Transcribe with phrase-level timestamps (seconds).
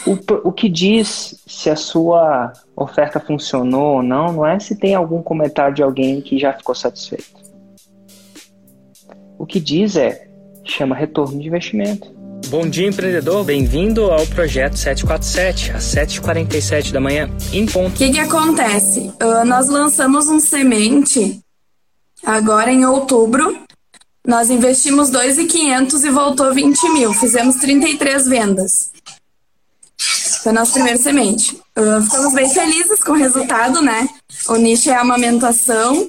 [0.06, 4.94] O, o que diz se a sua oferta funcionou ou não, não é se tem
[4.94, 7.44] algum comentário de alguém que já ficou satisfeito.
[9.38, 10.26] O que diz é,
[10.64, 12.14] chama retorno de investimento.
[12.48, 13.44] Bom dia, empreendedor.
[13.44, 17.94] Bem-vindo ao projeto 747, às 7h47 da manhã, em ponto.
[17.94, 19.12] O que, que acontece?
[19.22, 21.40] Uh, nós lançamos um semente
[22.24, 23.64] agora em outubro.
[24.26, 27.12] Nós investimos 2.500 e voltou 20 mil.
[27.12, 28.90] Fizemos 33 vendas.
[30.42, 31.60] Foi a nossa primeira semente.
[31.76, 34.08] Uh, ficamos bem felizes com o resultado, né?
[34.48, 36.08] O nicho é a amamentação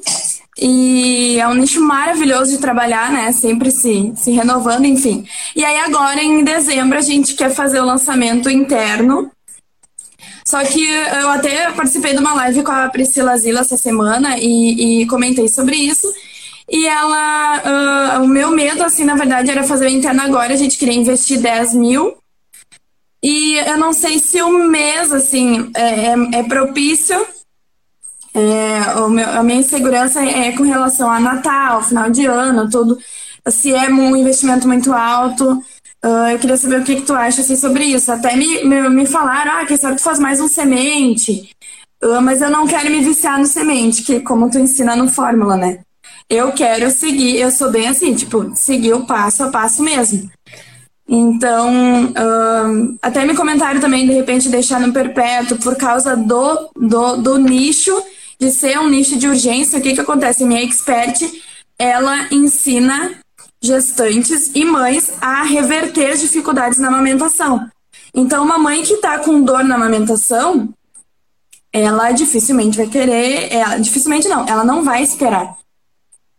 [0.57, 3.31] e é um nicho maravilhoso de trabalhar, né?
[3.33, 5.25] Sempre se, se renovando, enfim.
[5.53, 9.29] E aí agora, em dezembro, a gente quer fazer o lançamento interno.
[10.45, 15.01] Só que eu até participei de uma live com a Priscila Zila essa semana e,
[15.01, 16.07] e comentei sobre isso.
[16.69, 20.53] E ela, uh, o meu medo, assim, na verdade, era fazer o interno agora.
[20.53, 22.17] A gente queria investir 10 mil
[23.27, 27.25] e eu não sei se o mês, assim, é, é, é propício.
[28.35, 32.99] É, meu, a minha insegurança é com relação a Natal, final de ano, tudo.
[33.49, 35.53] Se é um investimento muito alto.
[36.03, 38.11] Uh, eu queria saber o que, que tu acha assim, sobre isso.
[38.11, 41.49] Até me, me, me falaram, ah, quem sabe tu faz mais um semente.
[42.03, 45.57] Uh, mas eu não quero me viciar no semente, que como tu ensina no Fórmula,
[45.57, 45.79] né?
[46.29, 50.29] Eu quero seguir, eu sou bem assim, tipo, seguir o passo a passo mesmo.
[51.07, 52.11] Então,
[53.01, 57.95] até me comentaram também, de repente, deixar no perpétuo por causa do, do, do nicho,
[58.39, 59.77] de ser um nicho de urgência.
[59.77, 60.43] O que, que acontece?
[60.43, 61.21] Minha expert,
[61.77, 63.19] ela ensina
[63.61, 67.69] gestantes e mães a reverter as dificuldades na amamentação.
[68.13, 70.69] Então, uma mãe que está com dor na amamentação,
[71.71, 75.55] ela dificilmente vai querer, ela, dificilmente não, ela não vai esperar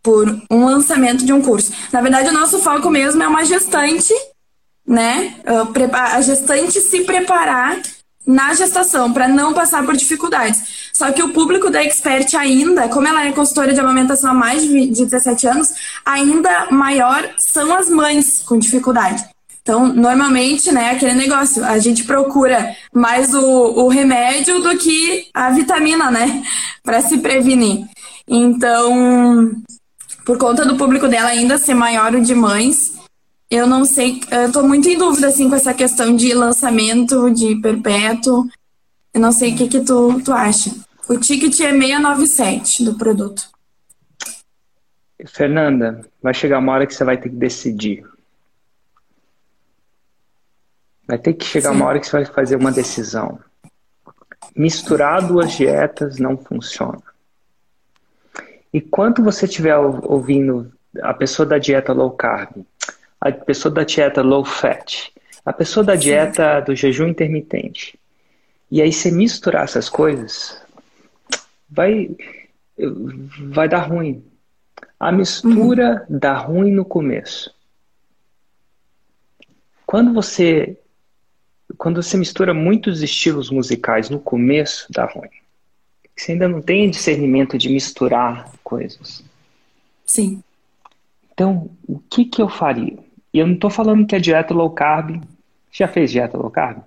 [0.06, 1.72] por um lançamento de um curso.
[1.92, 4.14] Na verdade, o nosso foco mesmo é uma gestante
[4.86, 5.34] né?
[5.92, 7.76] A gestante se preparar
[8.24, 10.90] na gestação para não passar por dificuldades.
[10.92, 14.62] Só que o público da Expert ainda, como ela é consultora de amamentação há mais
[14.62, 15.74] de 17 anos,
[16.04, 19.24] ainda maior são as mães com dificuldade.
[19.62, 25.50] Então, normalmente, né, aquele negócio, a gente procura mais o, o remédio do que a
[25.50, 26.44] vitamina, né,
[26.84, 27.84] para se prevenir.
[28.28, 29.52] Então,
[30.26, 32.98] por conta do público dela ainda ser maior o de mães,
[33.48, 37.54] eu não sei, eu tô muito em dúvida assim com essa questão de lançamento de
[37.60, 38.44] perpétuo.
[39.14, 40.72] Eu não sei o que que tu, tu acha.
[41.08, 43.48] O ticket é 697 do produto.
[45.28, 48.04] Fernanda, vai chegar uma hora que você vai ter que decidir.
[51.06, 51.76] Vai ter que chegar Sim.
[51.76, 53.38] uma hora que você vai fazer uma decisão.
[54.56, 57.00] Misturar duas dietas não funciona.
[58.76, 60.70] E quanto você estiver ouvindo
[61.00, 62.62] a pessoa da dieta low carb,
[63.18, 65.14] a pessoa da dieta low fat,
[65.46, 67.98] a pessoa da dieta do jejum intermitente.
[68.70, 70.62] E aí você misturar essas coisas,
[71.70, 72.14] vai
[73.48, 74.22] vai dar ruim.
[75.00, 76.18] A mistura uhum.
[76.18, 77.50] dá ruim no começo.
[79.86, 80.78] Quando você
[81.78, 85.30] quando você mistura muitos estilos musicais no começo, dá ruim.
[86.16, 89.22] Você ainda não tem discernimento de misturar coisas.
[90.06, 90.42] Sim.
[91.32, 92.98] Então, o que que eu faria?
[93.32, 95.22] E eu não estou falando que a dieta low carb.
[95.70, 96.78] Já fez dieta low carb?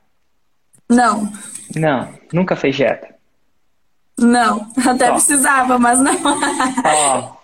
[0.90, 1.32] Não.
[1.76, 3.16] Não, nunca fez dieta?
[4.18, 5.14] Não, até Ó.
[5.14, 6.16] precisava, mas não.
[6.84, 7.36] Ó,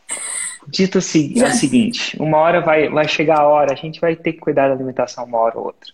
[0.68, 4.16] dito assim, é o seguinte: uma hora vai, vai chegar a hora, a gente vai
[4.16, 5.94] ter que cuidar da alimentação uma hora ou outra.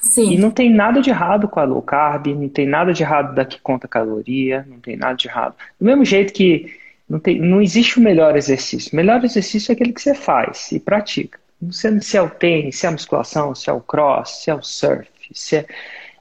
[0.00, 0.32] Sim.
[0.32, 3.34] E não tem nada de errado com a low carb, não tem nada de errado
[3.34, 5.54] da que conta caloria, não tem nada de errado.
[5.78, 6.74] Do mesmo jeito que
[7.08, 8.90] não, tem, não existe o melhor exercício.
[8.92, 11.38] O melhor exercício é aquele que você faz e pratica.
[11.60, 14.50] Não sei se é o tênis, se é a musculação, se é o cross, se
[14.50, 15.66] é o surf, se é,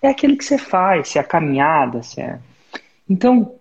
[0.02, 2.38] é aquele que você faz, se é a caminhada, se é.
[3.10, 3.56] Então,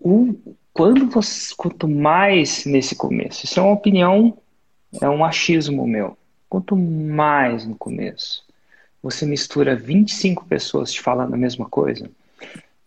[0.00, 0.34] o,
[0.72, 4.36] quando você, quanto mais nesse começo, isso é uma opinião,
[5.00, 6.18] é um achismo meu.
[6.48, 8.44] Quanto mais no começo
[9.02, 12.10] você mistura 25 pessoas te falando a mesma coisa,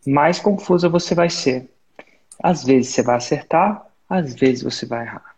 [0.06, 1.70] mais confusa você vai ser.
[2.42, 5.36] Às vezes você vai acertar, às vezes você vai errar.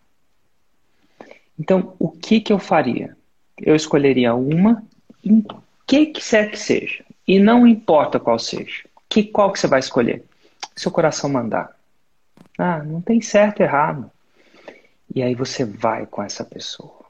[1.57, 3.17] Então, o que, que eu faria?
[3.57, 4.83] Eu escolheria uma,
[5.23, 5.41] em
[5.87, 8.83] que quer que seja, e não importa qual seja.
[9.09, 10.23] Que, qual que você vai escolher?
[10.75, 11.75] Seu coração mandar.
[12.57, 14.11] Ah, não tem certo e errado.
[15.13, 17.05] E aí você vai com essa pessoa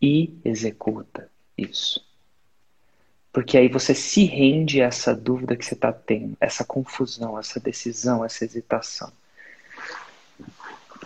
[0.00, 1.28] e executa
[1.58, 2.09] isso.
[3.32, 7.60] Porque aí você se rende a essa dúvida que você está tendo, essa confusão, essa
[7.60, 9.12] decisão, essa hesitação.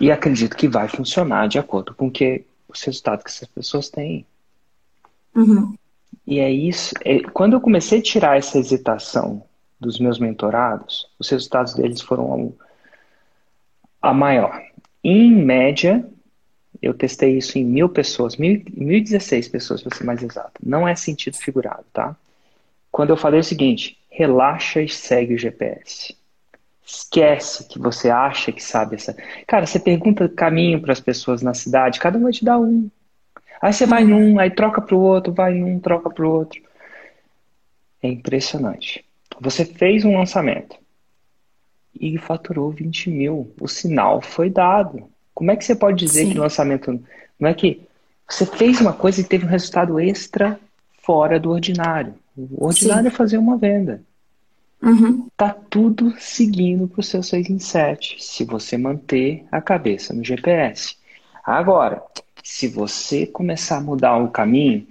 [0.01, 4.27] E acredito que vai funcionar de acordo com que os resultados que essas pessoas têm.
[5.35, 5.77] Uhum.
[6.27, 6.95] E é isso.
[7.05, 9.45] É, quando eu comecei a tirar essa hesitação
[9.79, 12.55] dos meus mentorados, os resultados deles foram
[14.03, 14.63] a, a maior.
[15.03, 16.09] Em média,
[16.85, 20.53] eu testei isso em mil pessoas, mil, 1016 pessoas, para ser mais exato.
[20.63, 22.17] Não é sentido figurado, tá?
[22.93, 26.17] Quando eu falei o seguinte, relaxa e segue o GPS.
[26.87, 29.17] Esquece que você acha que sabe essa.
[29.47, 32.91] Cara, você pergunta caminho para as pessoas na cidade, cada um te dar um.
[33.61, 36.61] Aí você vai num, aí troca para o outro, vai num, troca para o outro.
[38.03, 39.05] É impressionante.
[39.41, 40.77] Você fez um lançamento
[41.99, 43.55] e faturou 20 mil.
[43.59, 45.09] O sinal foi dado.
[45.35, 46.33] Como é que você pode dizer Sim.
[46.33, 47.03] que o lançamento.
[47.39, 47.83] Não é que
[48.29, 50.59] você fez uma coisa e teve um resultado extra
[51.03, 52.15] fora do ordinário.
[52.37, 53.09] O ordinário Sim.
[53.09, 54.03] é fazer uma venda.
[54.83, 55.29] Uhum.
[55.37, 60.23] Tá tudo seguindo para o seu 6 em 7, se você manter a cabeça no
[60.23, 60.97] GPS.
[61.43, 62.03] Agora,
[62.43, 64.87] se você começar a mudar o caminho,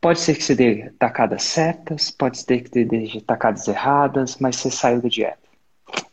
[0.00, 4.56] pode ser que você dê tacadas certas, pode ser que você dê tacadas erradas, mas
[4.56, 5.41] você saiu da dieta.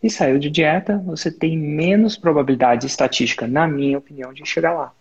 [0.01, 4.93] E saiu de dieta, você tem menos probabilidade estatística, na minha opinião, de chegar lá.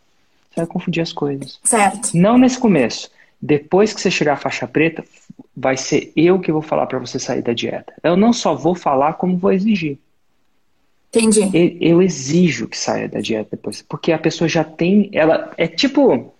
[0.50, 1.60] Você vai confundir as coisas.
[1.62, 2.10] Certo.
[2.14, 3.10] Não nesse começo.
[3.40, 5.04] Depois que você chegar à faixa preta,
[5.56, 7.92] vai ser eu que vou falar para você sair da dieta.
[8.02, 9.98] Eu não só vou falar, como vou exigir.
[11.14, 11.78] Entendi.
[11.80, 16.32] Eu exijo que saia da dieta depois, porque a pessoa já tem, ela é tipo,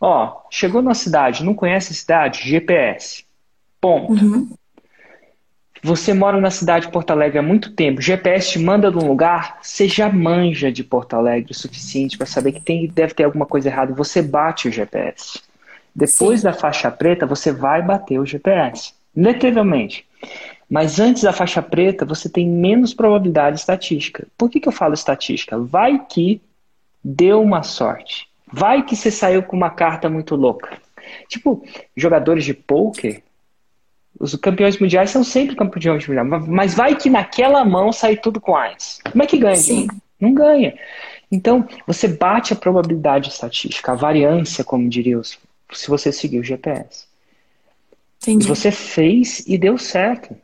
[0.00, 3.24] ó, chegou na cidade, não conhece a cidade, GPS.
[3.80, 4.12] Ponto.
[4.12, 4.50] Uhum.
[5.84, 9.08] Você mora na cidade de Porto Alegre há muito tempo, GPS te manda de um
[9.08, 13.24] lugar, você já manja de Porto Alegre o suficiente para saber que tem, deve ter
[13.24, 13.92] alguma coisa errada.
[13.92, 15.40] Você bate o GPS.
[15.94, 16.44] Depois Sim.
[16.46, 18.94] da faixa preta, você vai bater o GPS.
[19.14, 20.06] Inevitavelmente.
[20.70, 24.26] Mas antes da faixa preta, você tem menos probabilidade estatística.
[24.38, 25.58] Por que, que eu falo estatística?
[25.58, 26.40] Vai que
[27.02, 28.28] deu uma sorte.
[28.50, 30.78] Vai que você saiu com uma carta muito louca.
[31.28, 31.64] Tipo,
[31.96, 33.22] jogadores de pôquer,
[34.18, 36.48] os campeões mundiais são sempre campeões mundiais.
[36.48, 39.00] Mas vai que naquela mão sai tudo com AIS.
[39.10, 39.56] Como é que ganha?
[39.56, 39.88] Sim.
[40.20, 40.74] Não ganha.
[41.30, 45.38] Então, você bate a probabilidade estatística, a variância, como diria os,
[45.72, 47.06] se você seguir o GPS.
[48.20, 48.46] Entendi.
[48.46, 50.36] Você fez e deu certo.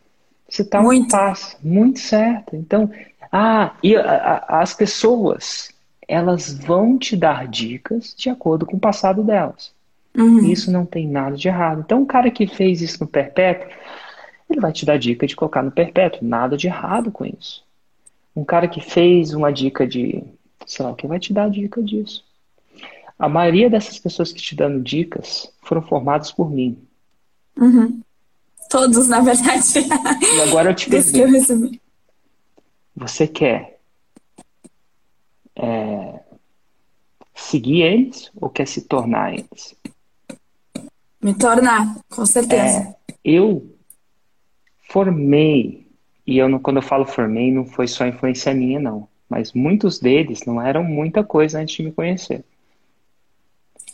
[0.49, 1.05] Você está muito.
[1.05, 2.56] um passo, muito certo.
[2.56, 2.91] Então,
[3.31, 5.71] ah, e a, a, as pessoas,
[6.09, 9.71] elas vão te dar dicas de acordo com o passado delas.
[10.17, 10.51] Uhum.
[10.51, 11.83] Isso não tem nada de errado.
[11.85, 13.69] Então, o cara que fez isso no perpétuo,
[14.51, 16.27] ele vai te dar dica de colocar no perpétuo.
[16.27, 17.65] Nada de errado com isso.
[18.35, 20.23] Um cara que fez uma dica de,
[20.67, 22.25] sei lá, que vai te dar dica disso.
[23.19, 26.79] A maioria dessas pessoas que te dando dicas foram formadas por mim.
[27.57, 28.00] Uhum.
[28.71, 29.81] Todos, na verdade.
[30.37, 31.81] E agora eu te pergunto.
[32.95, 33.79] Você quer
[35.57, 36.21] é,
[37.35, 39.75] seguir eles ou quer se tornar eles?
[41.21, 42.79] Me tornar, com certeza.
[42.79, 42.95] É,
[43.25, 43.67] eu
[44.89, 45.87] formei,
[46.27, 49.09] e eu não, quando eu falo formei, não foi só influência minha, não.
[49.29, 52.45] Mas muitos deles não eram muita coisa antes de me conhecer.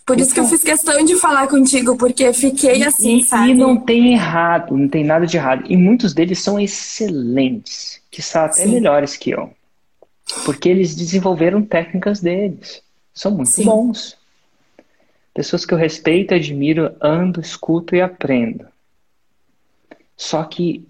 [0.06, 3.50] Por isso que eu então- fiz questão de falar contigo, porque fiquei assim, e, sabe?
[3.50, 5.64] E não tem errado, não tem nada de errado.
[5.66, 8.72] E muitos deles são excelentes, que são até Sim.
[8.74, 9.50] melhores que eu.
[10.44, 12.82] Porque eles desenvolveram técnicas deles.
[13.14, 13.64] São muito Sim.
[13.64, 14.16] bons.
[15.34, 18.66] Pessoas que eu respeito, admiro, ando, escuto e aprendo.
[20.16, 20.88] Só que,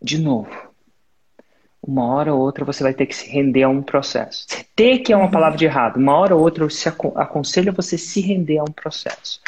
[0.00, 0.72] de novo,
[1.82, 4.46] uma hora ou outra você vai ter que se render a um processo.
[4.76, 5.96] Ter que é uma palavra de errado.
[5.96, 9.40] Uma hora ou outra eu se aconselho você se render a um processo.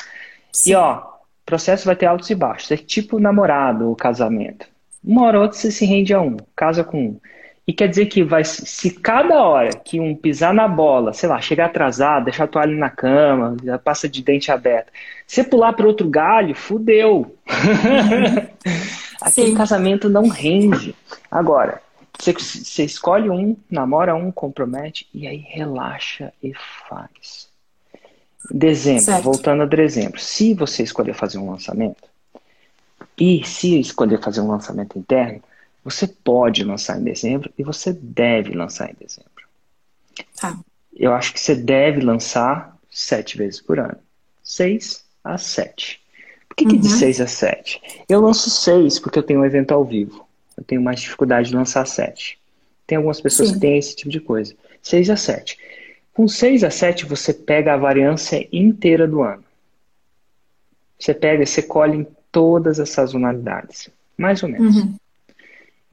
[0.53, 0.73] Sim.
[0.73, 1.15] E ó,
[1.47, 2.73] processo vai ter altos e baixos.
[2.73, 4.67] É tipo namorado ou casamento.
[5.03, 7.21] Uma hora ou outra você se rende a um, casa com um.
[7.67, 11.41] E quer dizer que vai, se cada hora que um pisar na bola, sei lá,
[11.41, 14.93] chegar atrasado, deixar a toalha na cama, passa de dente aberto,
[15.27, 17.35] você pular para outro galho, fudeu.
[19.21, 20.95] Aquele casamento não rende.
[21.31, 21.81] Agora,
[22.19, 26.53] você, você escolhe um, namora um, compromete e aí relaxa e
[26.89, 27.49] faz.
[28.51, 29.23] Dezembro, Certo.
[29.23, 30.21] voltando a dezembro.
[30.21, 32.05] Se você escolher fazer um lançamento,
[33.19, 35.41] e se escolher fazer um lançamento interno,
[35.85, 39.31] você pode lançar em dezembro e você deve lançar em dezembro.
[40.41, 40.59] Tá.
[40.97, 43.99] Eu acho que você deve lançar sete vezes por ano.
[44.43, 46.01] Seis a sete.
[46.49, 46.97] Por que, que de Uhum.
[46.99, 47.83] seis a sete?
[48.09, 50.27] Eu lanço seis porque eu tenho um evento ao vivo.
[50.57, 52.39] Eu tenho mais dificuldade de lançar sete.
[52.87, 53.55] Tem algumas pessoas Sim.
[53.55, 54.55] que têm esse tipo de coisa.
[54.83, 55.59] Seis a sete.
[56.13, 59.43] Com seis a sete, você pega a variância inteira do ano.
[60.99, 63.89] Você pega e você colhe em todas as sazonalidades.
[64.17, 64.77] Mais ou menos.
[64.77, 64.95] Uhum.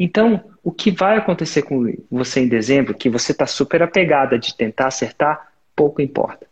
[0.04, 4.56] Então, o que vai acontecer com você em dezembro, que você está super apegada de
[4.56, 6.48] tentar acertar, pouco importa.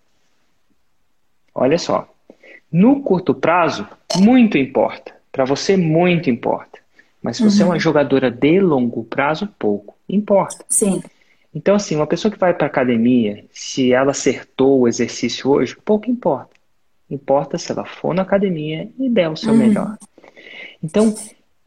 [1.55, 2.07] Olha só.
[2.71, 3.87] No curto prazo,
[4.17, 5.15] muito importa.
[5.31, 6.77] Para você, muito importa.
[7.23, 10.63] Mas se você é uma jogadora de longo prazo, pouco importa.
[10.69, 11.01] Sim.
[11.51, 16.07] Então, assim, uma pessoa que vai para academia, se ela acertou o exercício hoje, pouco
[16.07, 16.51] importa.
[17.09, 19.97] Importa se ela for na academia e der o seu melhor.
[20.83, 21.15] Então,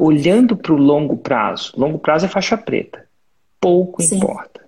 [0.05, 3.07] olhando para o longo prazo, longo prazo é faixa preta.
[3.61, 4.17] Pouco Sim.
[4.17, 4.63] importa.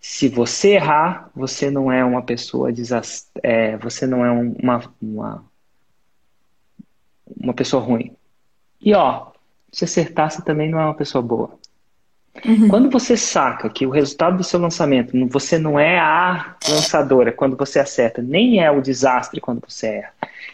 [0.00, 3.28] Se você errar, você não é uma pessoa desast...
[3.42, 5.44] é, você não é um- uma, uma
[7.40, 8.12] uma pessoa ruim.
[8.80, 9.26] E ó,
[9.72, 11.58] se acertar, você também não é uma pessoa boa.
[12.44, 12.68] Uhum.
[12.68, 17.56] Quando você saca que o resultado do seu lançamento, você não é a lançadora quando
[17.56, 20.12] você acerta, nem é o desastre quando você erra,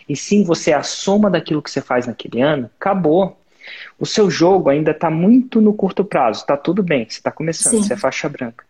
[0.09, 3.42] e sim você é a soma daquilo que você faz naquele ano, acabou.
[3.99, 7.75] O seu jogo ainda está muito no curto prazo, está tudo bem, você está começando,
[7.75, 7.83] Sim.
[7.83, 8.65] você é faixa branca.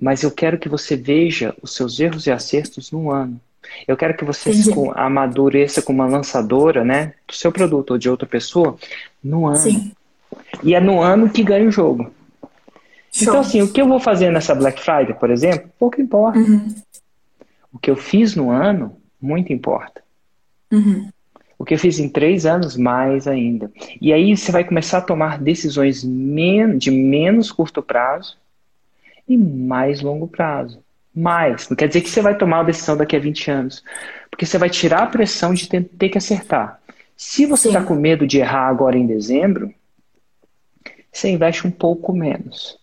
[0.00, 3.40] Mas eu quero que você veja os seus erros e acertos no ano.
[3.86, 4.90] Eu quero que você Entendi.
[4.94, 8.76] amadureça como uma lançadora, né, do seu produto ou de outra pessoa,
[9.22, 9.56] no ano.
[9.56, 9.92] Sim.
[10.62, 12.12] E é no ano que ganha o jogo.
[13.10, 13.22] Show.
[13.22, 16.38] Então, assim, o que eu vou fazer nessa Black Friday, por exemplo, pouco importa.
[16.38, 16.74] Uhum.
[17.72, 20.02] O que eu fiz no ano, muito importa.
[20.70, 21.08] Uhum.
[21.58, 23.70] O que eu fiz em três anos, mais ainda.
[24.00, 28.36] E aí você vai começar a tomar decisões men de menos curto prazo
[29.28, 30.80] e mais longo prazo.
[31.12, 31.68] Mais.
[31.68, 33.82] Não quer dizer que você vai tomar uma decisão daqui a 20 anos.
[34.30, 36.80] Porque você vai tirar a pressão de ter, ter que acertar.
[37.16, 39.74] Se você está com medo de errar agora em dezembro,
[41.12, 42.78] você investe um pouco menos.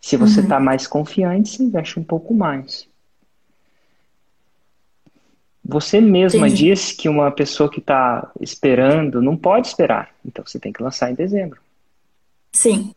[0.00, 2.88] Se você está mais confiante, você investe um pouco mais.
[5.70, 6.64] Você mesma Entendi.
[6.66, 10.10] disse que uma pessoa que está esperando não pode esperar.
[10.26, 11.60] Então você tem que lançar em dezembro.
[12.52, 12.92] Sim.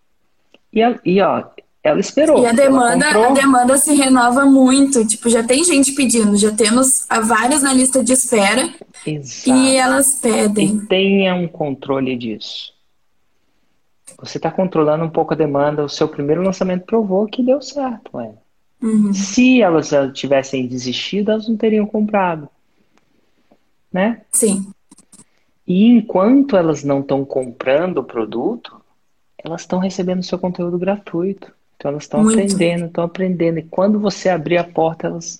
[0.72, 1.44] E, a- e, ó,
[1.84, 2.42] ela esperou.
[2.42, 5.06] E a demanda, a demanda se renova muito.
[5.06, 8.74] Tipo, já tem gente pedindo, já temos várias na lista de espera
[9.06, 9.50] Exato.
[9.60, 10.80] e elas E pedem.
[10.88, 12.74] tenha um controle disso.
[14.20, 15.84] Você está controlando um pouco a demanda.
[15.84, 18.10] O seu primeiro lançamento provou que deu certo.
[18.18, 18.32] Ué.
[18.82, 19.13] Uhum.
[19.13, 22.50] Se elas tivessem desistido, elas não teriam comprado.
[23.93, 24.21] Né?
[24.31, 24.73] Sim.
[25.67, 28.81] E enquanto elas não estão comprando o produto,
[29.38, 31.53] elas estão recebendo seu conteúdo gratuito.
[31.77, 33.59] Então elas estão aprendendo, estão aprendendo.
[33.59, 35.38] E quando você abrir a porta, elas.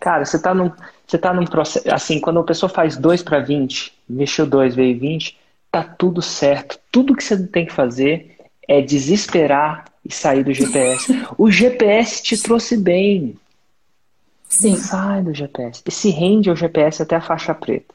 [0.00, 0.70] Cara, você está num,
[1.06, 1.88] você tá num processo.
[1.92, 5.38] Assim, quando a pessoa faz 2 para 20, mexeu 2, veio 20,
[5.70, 6.78] tá tudo certo.
[6.90, 11.12] Tudo que você tem que fazer é desesperar e sair do GPS.
[11.38, 13.36] O GPS te trouxe bem.
[14.52, 14.76] Sim.
[14.76, 15.82] Sai do GPS.
[15.86, 17.94] E se rende ao GPS até a faixa preta.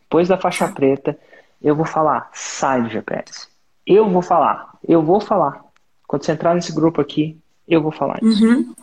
[0.00, 1.16] Depois da faixa preta,
[1.62, 3.48] eu vou falar, sai do GPS.
[3.86, 5.64] Eu vou falar, eu vou falar.
[6.06, 8.44] Quando você entrar nesse grupo aqui, eu vou falar isso.
[8.44, 8.74] Uhum.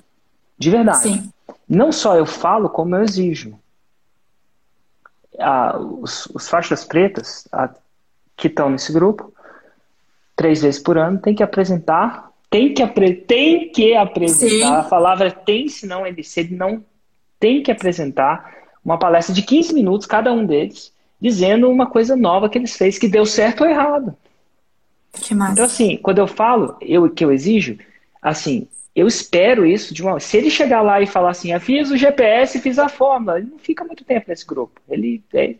[0.57, 0.99] De verdade.
[0.99, 1.31] Sim.
[1.67, 3.57] Não só eu falo, como eu exijo.
[5.38, 7.69] Ah, os, os faixas pretas ah,
[8.35, 9.33] que estão nesse grupo,
[10.35, 14.63] três vezes por ano, tem que apresentar, tem que, apre tem que apresentar, Sim.
[14.63, 16.83] a palavra tem, senão ele, se ele não
[17.39, 22.50] tem que apresentar uma palestra de 15 minutos, cada um deles, dizendo uma coisa nova
[22.50, 24.15] que eles fez, que deu certo ou errado.
[25.13, 25.53] Que massa.
[25.53, 27.77] Então, assim, quando eu falo eu, que eu exijo,
[28.22, 30.19] assim, eu espero isso de uma.
[30.19, 33.50] Se ele chegar lá e falar assim, eu fiz o GPS, fiz a fórmula, ele
[33.50, 34.79] não fica muito tempo nesse grupo.
[34.89, 35.55] Ele é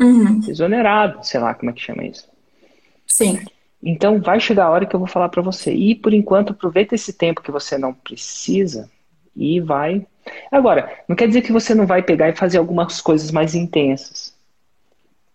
[0.00, 0.40] Uhum.
[0.48, 2.28] exonerado, sei lá como é que chama isso.
[3.06, 3.38] Sim.
[3.82, 5.72] Então, vai chegar a hora que eu vou falar para você.
[5.72, 8.90] E, por enquanto, aproveita esse tempo que você não precisa
[9.34, 10.06] e vai.
[10.50, 14.34] Agora, não quer dizer que você não vai pegar e fazer algumas coisas mais intensas.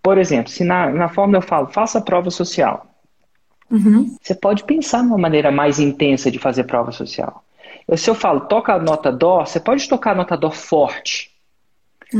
[0.01, 2.86] Por exemplo, se na, na fórmula eu falo, faça prova social.
[3.70, 4.15] Uhum.
[4.22, 7.44] Você pode pensar numa maneira mais intensa de fazer prova social.
[7.96, 11.32] Se eu falo, toca a nota dó, você pode tocar a nota dó forte.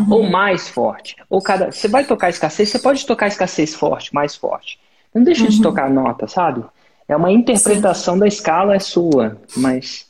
[0.10, 1.16] Ou mais forte.
[1.30, 1.72] Ou cada.
[1.72, 4.80] Você vai tocar escassez, você pode tocar escassez forte, mais forte.
[5.14, 6.64] Não deixa de tocar a nota, sabe?
[7.08, 9.38] É uma interpretação da escala, é sua.
[9.56, 10.08] Mas.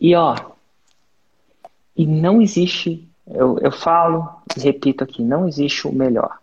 [0.00, 0.36] E ó.
[1.98, 6.38] E não existe eu, eu falo e repito aqui, não existe o melhor.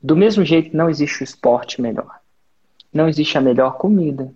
[0.00, 2.20] Do mesmo jeito, não existe o esporte melhor.
[2.92, 4.30] Não existe a melhor comida.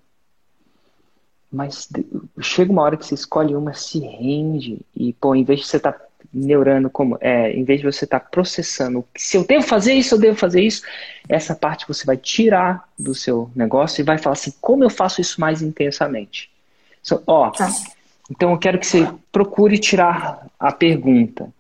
[1.51, 1.89] Mas
[2.41, 5.77] chega uma hora que você escolhe uma, se rende e, pô, em vez de você
[5.77, 9.65] estar tá neurando como, é, em vez de você estar tá processando, se eu devo
[9.65, 10.83] fazer isso, eu devo fazer isso,
[11.29, 15.21] essa parte você vai tirar do seu negócio e vai falar assim, como eu faço
[15.21, 16.51] isso mais intensamente?
[17.03, 17.71] So, ó, tá.
[18.33, 21.53] Então eu quero que você procure tirar a pergunta,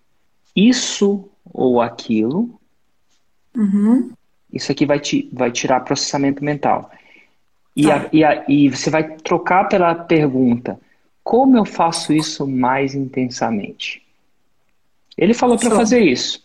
[0.57, 2.59] isso ou aquilo,
[3.55, 4.11] uhum.
[4.51, 6.91] isso aqui vai, te, vai tirar processamento mental.
[7.77, 7.97] E, tá.
[7.97, 10.81] a, e, a, e você vai trocar pela pergunta:
[11.23, 14.03] como eu faço isso mais intensamente?
[15.17, 16.43] Ele falou para fazer isso.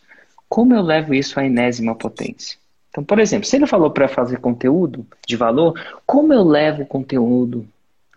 [0.50, 2.58] Como eu levo isso à enésima potência?
[2.90, 5.74] Então, por exemplo, se ele falou para fazer conteúdo de valor,
[6.06, 7.66] como eu levo o conteúdo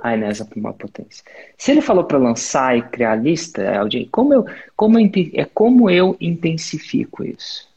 [0.02, 1.24] à enésima potência?
[1.56, 3.78] Se ele falou para lançar e criar lista, é,
[4.10, 4.44] como eu,
[4.76, 7.68] como eu, é como eu intensifico isso?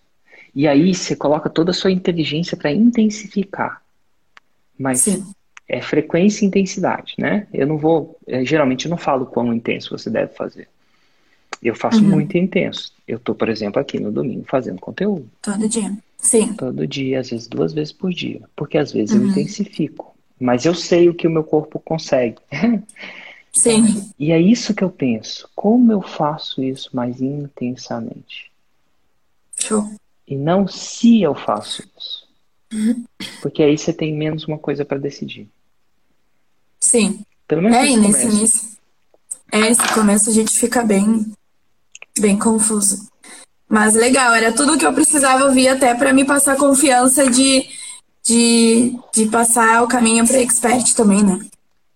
[0.56, 3.82] E aí você coloca toda a sua inteligência para intensificar.
[4.78, 5.26] Mas Sim.
[5.68, 7.48] é frequência e intensidade, né?
[7.54, 10.68] Eu não vou, é, geralmente eu não falo quão intenso você deve fazer.
[11.62, 12.10] Eu faço uhum.
[12.10, 12.92] muito intenso.
[13.08, 15.30] Eu tô, por exemplo, aqui no domingo fazendo conteúdo.
[15.42, 15.96] Todo dia.
[16.18, 16.54] Sim.
[16.54, 18.42] Todo dia, às vezes duas vezes por dia.
[18.56, 19.24] Porque às vezes uhum.
[19.24, 20.13] eu intensifico.
[20.44, 22.38] Mas eu sei o que o meu corpo consegue.
[23.54, 24.12] Sim.
[24.20, 25.48] E é isso que eu penso.
[25.56, 28.52] Como eu faço isso mais intensamente?
[29.58, 29.90] Show.
[30.28, 32.28] E não se eu faço isso.
[33.42, 35.48] Porque aí você tem menos uma coisa para decidir.
[36.78, 37.24] Sim.
[37.48, 38.78] Pelo menos é, nesse início.
[39.50, 41.32] É, nesse começo a gente fica bem,
[42.20, 43.08] bem confuso.
[43.70, 47.66] Mas legal, era tudo que eu precisava ouvir até para me passar confiança de,
[48.26, 51.40] de, de passar o caminho para expert também, né?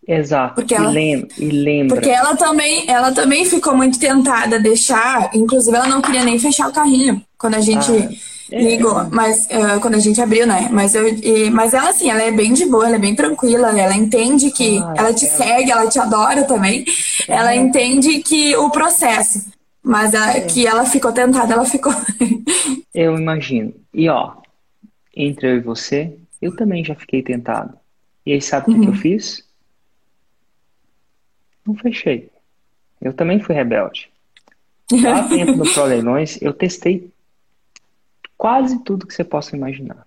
[0.07, 0.55] Exato.
[0.55, 1.95] Porque ela, e, lembra.
[1.95, 6.39] Porque ela também, ela também ficou muito tentada a deixar, inclusive ela não queria nem
[6.39, 8.09] fechar o carrinho quando a gente ah
[8.51, 8.61] é.
[8.61, 10.69] Ligou, mas uh, quando a gente abriu, né?
[10.71, 13.77] Mas, eu, e, mas ela, assim, ela é bem de boa, ela é bem tranquila,
[13.77, 15.29] ela entende que ah, ela te é.
[15.29, 16.85] segue, ela te adora também.
[17.27, 17.35] É.
[17.35, 19.45] Ela entende que o processo.
[19.83, 20.41] Mas a, é.
[20.41, 21.93] que ela ficou tentada, ela ficou.
[22.95, 23.73] eu imagino.
[23.93, 24.31] E ó,
[25.17, 27.77] entre eu e você, eu também já fiquei tentado.
[28.25, 28.81] E aí, sabe o uhum.
[28.81, 28.97] que eu uhum.
[28.97, 29.47] fiz?
[31.65, 32.29] Não fechei.
[33.01, 34.09] Eu também fui rebelde.
[34.91, 37.11] Lá dentro do Proleilões, eu testei
[38.37, 40.05] quase tudo que você possa imaginar.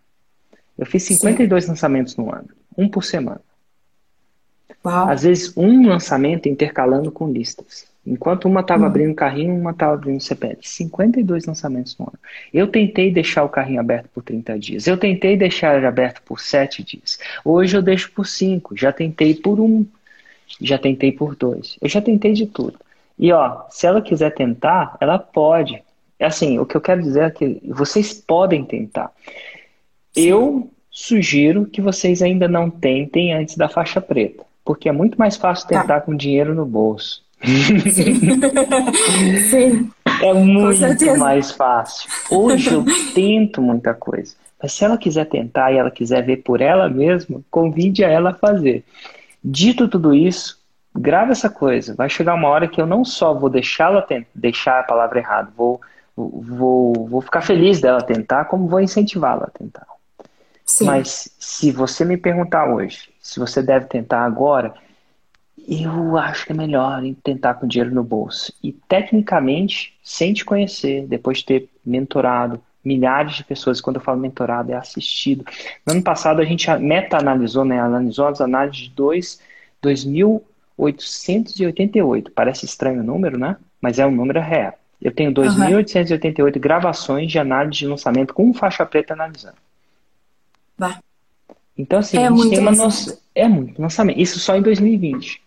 [0.78, 1.70] Eu fiz 52 Sim.
[1.70, 3.42] lançamentos no ano, um por semana.
[4.84, 5.10] Uau.
[5.10, 7.89] Às vezes um lançamento intercalando com listas.
[8.06, 8.86] Enquanto uma estava hum.
[8.86, 10.58] abrindo carrinho, uma estava abrindo CPL.
[10.60, 12.18] 52 lançamentos no ano.
[12.52, 14.86] Eu tentei deixar o carrinho aberto por 30 dias.
[14.86, 17.18] Eu tentei deixar ele aberto por 7 dias.
[17.44, 18.76] Hoje eu deixo por 5.
[18.76, 19.64] Já tentei por 1.
[19.64, 19.86] Um.
[20.60, 21.78] Já tentei por 2.
[21.80, 22.78] Eu já tentei de tudo.
[23.18, 25.82] E ó, se ela quiser tentar, ela pode.
[26.18, 29.12] É assim, o que eu quero dizer é que vocês podem tentar.
[30.12, 30.22] Sim.
[30.26, 35.36] Eu sugiro que vocês ainda não tentem antes da faixa preta, porque é muito mais
[35.36, 35.80] fácil tá.
[35.80, 36.06] tentar tá.
[36.06, 37.22] com dinheiro no bolso.
[37.42, 38.20] Sim.
[39.50, 39.90] Sim.
[40.22, 42.08] É muito mais fácil.
[42.30, 44.34] Hoje eu tento muita coisa.
[44.62, 48.30] Mas se ela quiser tentar e ela quiser ver por ela mesma, convide a ela
[48.30, 48.84] a fazer.
[49.42, 50.58] Dito tudo isso,
[50.94, 51.94] grava essa coisa.
[51.94, 55.80] Vai chegar uma hora que eu não só vou deixá-la deixar a palavra errada, vou
[56.28, 59.86] vou, vou ficar feliz dela tentar, como vou incentivá-la a tentar.
[60.64, 60.84] Sim.
[60.84, 64.74] Mas se você me perguntar hoje, se você deve tentar agora,
[65.70, 68.52] eu acho que é melhor tentar com dinheiro no bolso.
[68.62, 74.18] E tecnicamente, sem te conhecer, depois de ter mentorado milhares de pessoas, quando eu falo
[74.18, 75.44] mentorado, é assistido.
[75.86, 77.80] No ano passado a gente meta-analisou, né?
[77.80, 78.90] Analisou as análises de
[79.82, 82.32] 2.888.
[82.34, 83.56] Parece estranho o número, né?
[83.80, 84.74] Mas é um número real.
[85.00, 86.60] Eu tenho 2.888 uhum.
[86.60, 89.54] gravações de análise de lançamento com faixa preta analisando.
[90.76, 90.98] Bah.
[91.76, 93.16] Então, assim, é a gente tem uma noção.
[93.34, 94.18] É muito lançamento.
[94.18, 95.40] Isso só em 2020.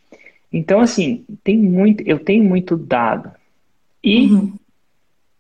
[0.54, 3.32] Então, assim, tem muito, eu tenho muito dado.
[4.04, 4.54] E, uhum.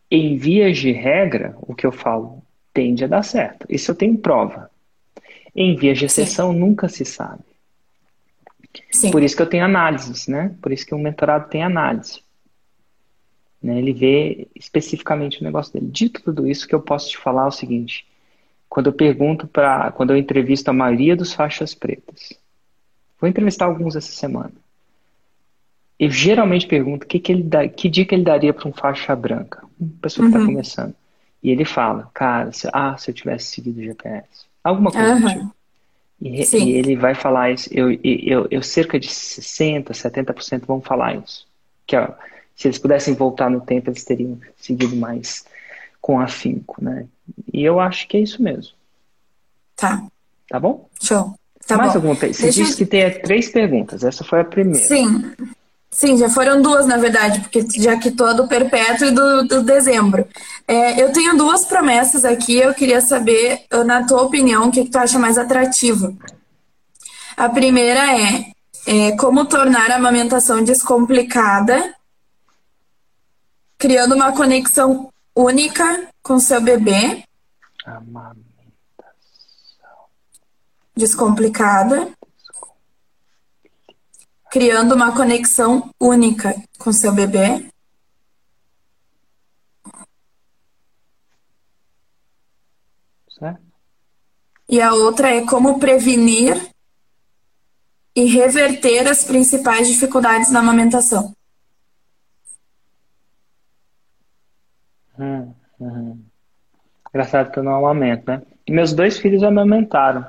[0.09, 3.67] em vias de regra, o que eu falo tende a dar certo.
[3.69, 4.71] Isso eu tenho prova.
[5.55, 6.59] Em vias de exceção, Sim.
[6.59, 7.43] nunca se sabe.
[8.91, 9.11] Sim.
[9.11, 10.55] Por isso que eu tenho análises, né?
[10.59, 12.21] Por isso que o mentorado tem análise.
[13.61, 13.77] Né?
[13.77, 15.91] Ele vê especificamente o negócio dele.
[15.91, 18.07] Dito tudo isso, que eu posso te falar é o seguinte:
[18.67, 22.33] quando eu pergunto para, quando eu entrevisto a maioria dos faixas pretas,
[23.21, 24.62] vou entrevistar alguns essa semana.
[25.99, 29.63] Eu geralmente pergunto que, que, ele dá, que dica ele daria para um faixa branca,
[29.79, 30.47] uma pessoa que está uhum.
[30.47, 30.95] começando.
[31.41, 34.27] E ele fala, cara, se, ah, se eu tivesse seguido o GPS.
[34.63, 35.27] Alguma coisa uhum.
[35.27, 35.55] tipo.
[36.21, 37.69] E, e, ele vai falar isso.
[37.71, 41.45] Eu, eu, eu cerca de 60%, 70% vão falar isso.
[41.85, 42.13] Que é,
[42.55, 45.45] se eles pudessem voltar no tempo, eles teriam seguido mais
[45.99, 47.05] com afinco, né?
[47.51, 48.73] E eu acho que é isso mesmo.
[49.75, 50.05] Tá.
[50.49, 50.87] Tá bom?
[51.01, 51.37] Show.
[51.67, 51.97] Tá Mais bom.
[51.97, 52.37] alguma pergunta?
[52.37, 54.03] Você Deixa eu- disse que tem três perguntas.
[54.03, 54.85] Essa foi a primeira.
[54.85, 55.33] Sim.
[55.93, 59.63] Sim, já foram duas, na verdade, porque já quitou a do perpétuo e do, do
[59.63, 60.27] dezembro.
[60.67, 64.85] É, eu tenho duas promessas aqui, eu queria saber, uh, na tua opinião, o que,
[64.85, 66.17] que tu acha mais atrativo.
[67.37, 68.45] A primeira é,
[68.87, 71.93] é como tornar a amamentação descomplicada,
[73.77, 77.23] criando uma conexão única com seu bebê,
[77.85, 78.41] Amamento.
[80.95, 82.07] descomplicada,
[84.53, 87.65] criando uma conexão única com seu bebê.
[93.27, 93.59] Certo?
[94.69, 96.55] E a outra é como prevenir
[98.15, 101.33] e reverter as principais dificuldades na amamentação.
[105.17, 106.23] Hum, hum.
[107.09, 108.43] Engraçado que eu não amamento, né?
[108.67, 110.27] E meus dois filhos amamentaram.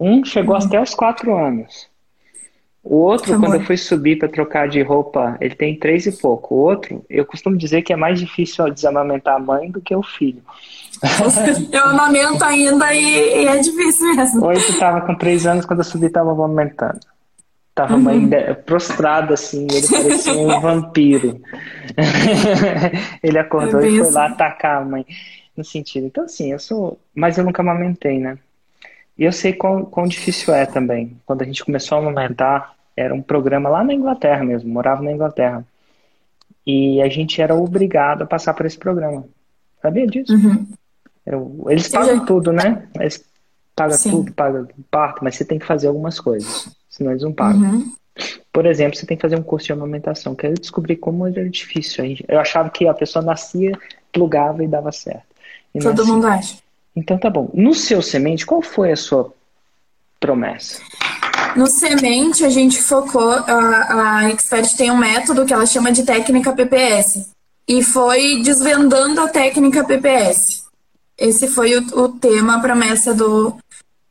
[0.00, 1.91] Um chegou até os quatro anos.
[2.84, 6.54] O outro, quando eu fui subir para trocar de roupa, ele tem três e pouco.
[6.54, 10.02] O outro, eu costumo dizer que é mais difícil desamamentar a mãe do que o
[10.02, 10.42] filho.
[11.72, 14.46] Eu amamento ainda e, e é difícil mesmo.
[14.46, 17.00] Hoje estava com três anos, quando eu subi, estava amamentando.
[17.74, 18.00] Tava Uhum.
[18.02, 18.30] mãe
[18.66, 21.40] prostrada assim, ele parecia um vampiro.
[23.22, 25.04] ele acordou É e foi lá atacar a mãe.
[25.56, 26.06] No sentido.
[26.06, 26.98] Então, assim, eu sou.
[27.14, 28.38] Mas eu nunca amamentei, né?
[29.22, 31.16] E eu sei quão, quão difícil é também.
[31.24, 35.12] Quando a gente começou a amamentar, era um programa lá na Inglaterra mesmo, morava na
[35.12, 35.64] Inglaterra.
[36.66, 39.24] E a gente era obrigado a passar por esse programa.
[39.80, 40.34] Sabia disso?
[40.34, 40.66] Uhum.
[41.24, 42.88] Eu- eles pagam já- tudo, né?
[42.98, 43.24] Eles
[43.76, 44.10] pagam Sim.
[44.10, 47.62] tudo, pagam parto, mas você tem que fazer algumas coisas, senão eles não pagam.
[47.62, 47.94] Uhum.
[48.52, 51.48] Por exemplo, você tem que fazer um curso de amamentação, que eu descobri como era
[51.48, 52.04] difícil.
[52.26, 53.70] Eu achava que a pessoa nascia,
[54.12, 55.22] plugava e dava certo.
[55.72, 56.10] E Todo assim.
[56.12, 56.61] mundo acha.
[56.94, 57.50] Então tá bom.
[57.54, 59.32] No seu semente, qual foi a sua
[60.20, 60.80] promessa?
[61.56, 66.04] No semente, a gente focou, a, a Expert tem um método que ela chama de
[66.04, 67.30] técnica PPS.
[67.68, 70.64] E foi desvendando a técnica PPS.
[71.16, 73.56] Esse foi o, o tema, a promessa do,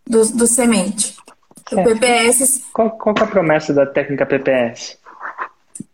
[0.07, 1.15] do, do semente.
[1.71, 1.83] O.
[1.83, 4.99] PPS Qual, qual que é a promessa da técnica PPS?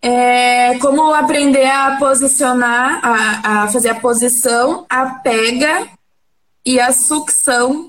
[0.02, 5.88] é como aprender a posicionar, a, a fazer a posição, a pega
[6.67, 7.88] e a sucção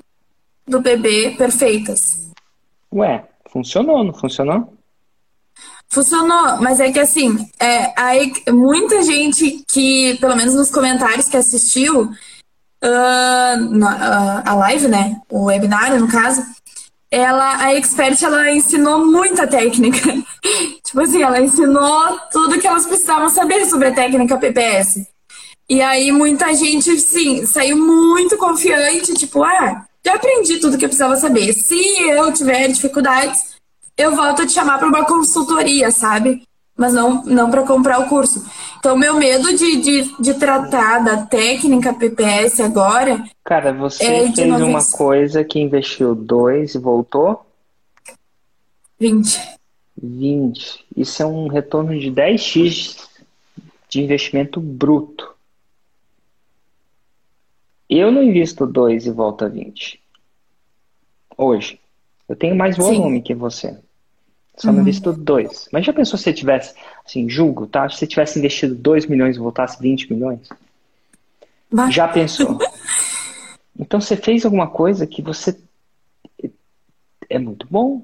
[0.64, 2.30] do bebê perfeitas.
[2.94, 4.72] Ué, funcionou, não funcionou?
[5.88, 11.36] Funcionou, mas é que assim, é, aí muita gente que, pelo menos nos comentários que
[11.36, 12.08] assistiu
[12.80, 15.20] ah, na- ah, a live, né?
[15.28, 16.40] O webinário, no caso,
[17.10, 19.98] ela, a expert, ela ensinou muita técnica.
[20.84, 25.08] tipo assim, ela ensinou tudo que elas precisavam saber sobre a técnica PPS.
[25.68, 30.88] E aí muita gente, sim, saiu muito confiante, tipo, ah, já aprendi tudo que eu
[30.88, 31.52] precisava saber.
[31.52, 31.76] Se
[32.08, 33.56] eu tiver dificuldades,
[33.96, 36.42] eu volto a te chamar para uma consultoria, sabe?
[36.76, 38.46] Mas não, não para comprar o curso.
[38.78, 44.38] Então, meu medo de, de, de tratar da técnica PPS agora Cara, você É, fez
[44.38, 44.96] uma 90.
[44.96, 47.44] coisa que investiu dois e voltou
[49.00, 49.40] 20.
[50.00, 50.84] 20.
[50.96, 53.08] Isso é um retorno de 10x
[53.88, 55.34] de investimento bruto.
[57.88, 60.00] Eu não invisto 2 e volto a 20.
[61.36, 61.80] Hoje.
[62.28, 62.82] Eu tenho mais Sim.
[62.82, 63.78] volume que você.
[64.56, 65.68] Só não invisto 2.
[65.72, 66.74] Mas já pensou se você tivesse,
[67.06, 67.88] assim, julgo, tá?
[67.88, 70.48] Se você tivesse investido 2 milhões e voltasse 20 milhões?
[71.72, 72.58] Bah, Já pensou?
[73.80, 75.56] Então você fez alguma coisa que você
[77.30, 78.02] é muito bom.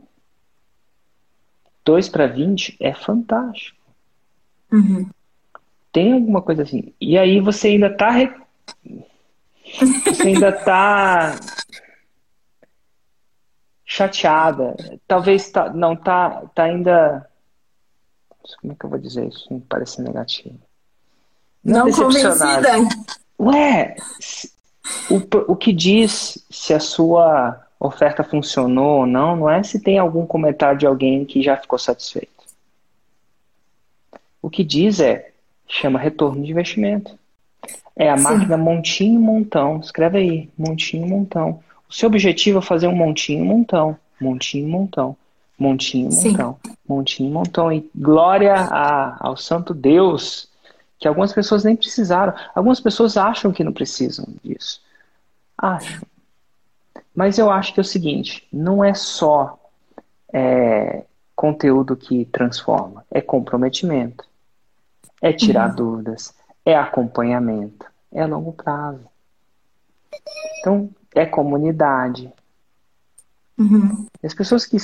[1.84, 3.76] 2 para 20 é fantástico.
[4.72, 5.10] uhum.
[5.92, 6.92] Tem alguma coisa assim.
[7.00, 8.32] E aí você ainda tá re-
[10.04, 11.38] você ainda tá
[13.84, 14.76] chateada.
[15.06, 17.28] Talvez tá, não tá, tá ainda
[18.60, 19.46] como é que eu vou dizer isso?
[19.50, 20.58] Não parece negativo.
[21.62, 22.68] Não decepcionada.
[22.68, 23.06] convencida.
[23.40, 23.96] Ué,
[25.10, 29.98] o, o que diz se a sua oferta funcionou ou não, não é se tem
[29.98, 32.30] algum comentário de alguém que já ficou satisfeito.
[34.40, 35.32] O que diz é,
[35.66, 37.18] chama retorno de investimento.
[37.96, 38.22] É a Sim.
[38.24, 39.78] máquina montinho montão.
[39.80, 41.60] Escreve aí, montinho montão.
[41.88, 45.16] O seu objetivo é fazer um montinho montão, montinho montão,
[45.58, 46.30] montinho Sim.
[46.30, 47.72] montão, montinho montão.
[47.72, 50.48] E glória a- ao santo Deus
[50.98, 52.34] que algumas pessoas nem precisaram.
[52.54, 54.80] Algumas pessoas acham que não precisam disso.
[55.56, 56.02] Acham.
[57.14, 59.58] Mas eu acho que é o seguinte: não é só
[60.32, 61.04] é,
[61.36, 64.24] conteúdo que transforma, é comprometimento.
[65.22, 65.76] é tirar uhum.
[65.76, 69.06] dúvidas, é acompanhamento, é longo prazo.
[70.60, 72.32] Então, é comunidade.
[73.58, 74.06] Uhum.
[74.22, 74.76] As pessoas que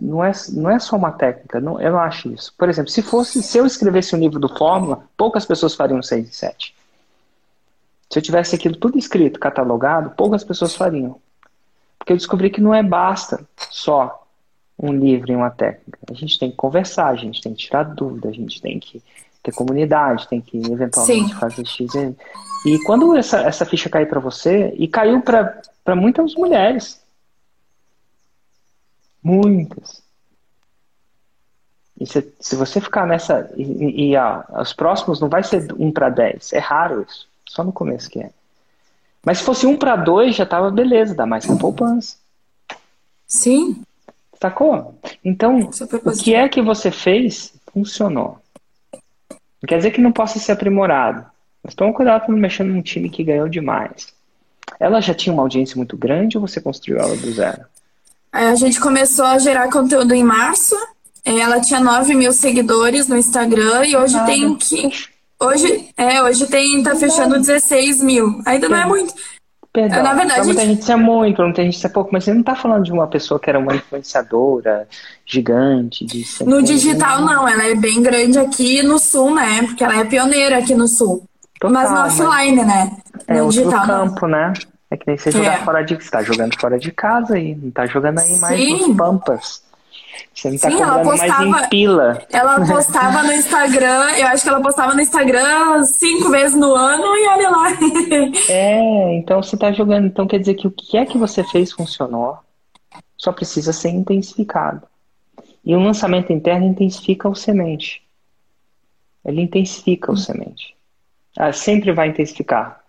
[0.00, 2.52] não é, não é só uma técnica, não, eu não acho isso.
[2.58, 6.28] Por exemplo, se fosse, se eu escrevesse um livro do Fórmula, poucas pessoas fariam 6
[6.28, 6.74] e 7.
[8.10, 11.20] Se eu tivesse aquilo tudo escrito, catalogado, poucas pessoas fariam.
[11.98, 14.26] Porque eu descobri que não é basta só
[14.78, 15.98] um livro e uma técnica.
[16.10, 19.02] A gente tem que conversar, a gente tem que tirar dúvida, a gente tem que
[19.44, 21.38] ter comunidade, tem que eventualmente Sim.
[21.38, 21.94] fazer X.
[22.66, 27.04] E quando essa, essa ficha cair para você, e caiu para muitas mulheres,
[29.24, 30.02] Muitas.
[31.98, 33.50] E se, se você ficar nessa.
[33.56, 36.52] E, e ah, os próximos não vai ser 1 para 10.
[36.52, 37.26] É raro isso.
[37.48, 38.30] Só no começo que é.
[39.24, 42.16] Mas se fosse 1 para 2, já tava beleza, dá mais que poupança.
[43.26, 43.82] Sim.
[44.38, 44.94] Sacou?
[45.24, 48.38] Então, o que é que você fez funcionou.
[49.64, 51.24] Não quer dizer que não possa ser aprimorado.
[51.62, 54.12] Mas toma cuidado para não mexer num time que ganhou demais.
[54.78, 57.62] Ela já tinha uma audiência muito grande ou você construiu ela do zero?
[58.30, 60.76] A gente começou a gerar conteúdo em março.
[61.24, 64.26] Ela tinha 9 mil seguidores no Instagram e hoje Nada.
[64.26, 64.90] tem que.
[65.40, 68.42] Hoje, é, hoje tem, tá fechando 16 mil.
[68.44, 69.14] Ainda não é muito.
[69.74, 70.82] Perdão, Na verdade, pra muita gente...
[70.82, 72.92] isso é muito, pra muita gente isso é pouco, mas você não tá falando de
[72.92, 74.86] uma pessoa que era uma influenciadora
[75.26, 76.04] gigante.
[76.04, 79.64] De no digital, não, ela é bem grande aqui no sul, né?
[79.64, 81.24] Porque ela é pioneira aqui no sul.
[81.58, 82.66] Total, mas no offline, mas...
[82.68, 82.96] né?
[83.28, 84.38] No é digital, outro campo, não.
[84.38, 84.52] né?
[84.92, 85.64] É que nem você jogar é.
[85.64, 85.96] fora de.
[85.96, 88.86] Você tá jogando fora de casa aí, não tá jogando aí mais Sim.
[88.86, 89.63] nos pampas.
[90.34, 92.22] Você não tá Sim, ela postava, mais em pila.
[92.30, 97.04] Ela postava no Instagram, eu acho que ela postava no Instagram cinco vezes no ano
[97.16, 97.64] e olha lá.
[98.48, 100.06] É, então você tá jogando.
[100.06, 102.38] Então quer dizer que o que é que você fez funcionou,
[103.16, 104.82] só precisa ser intensificado.
[105.64, 108.02] E o lançamento interno intensifica o semente.
[109.24, 110.74] Ele intensifica o semente.
[111.36, 112.84] Ah, sempre vai intensificar.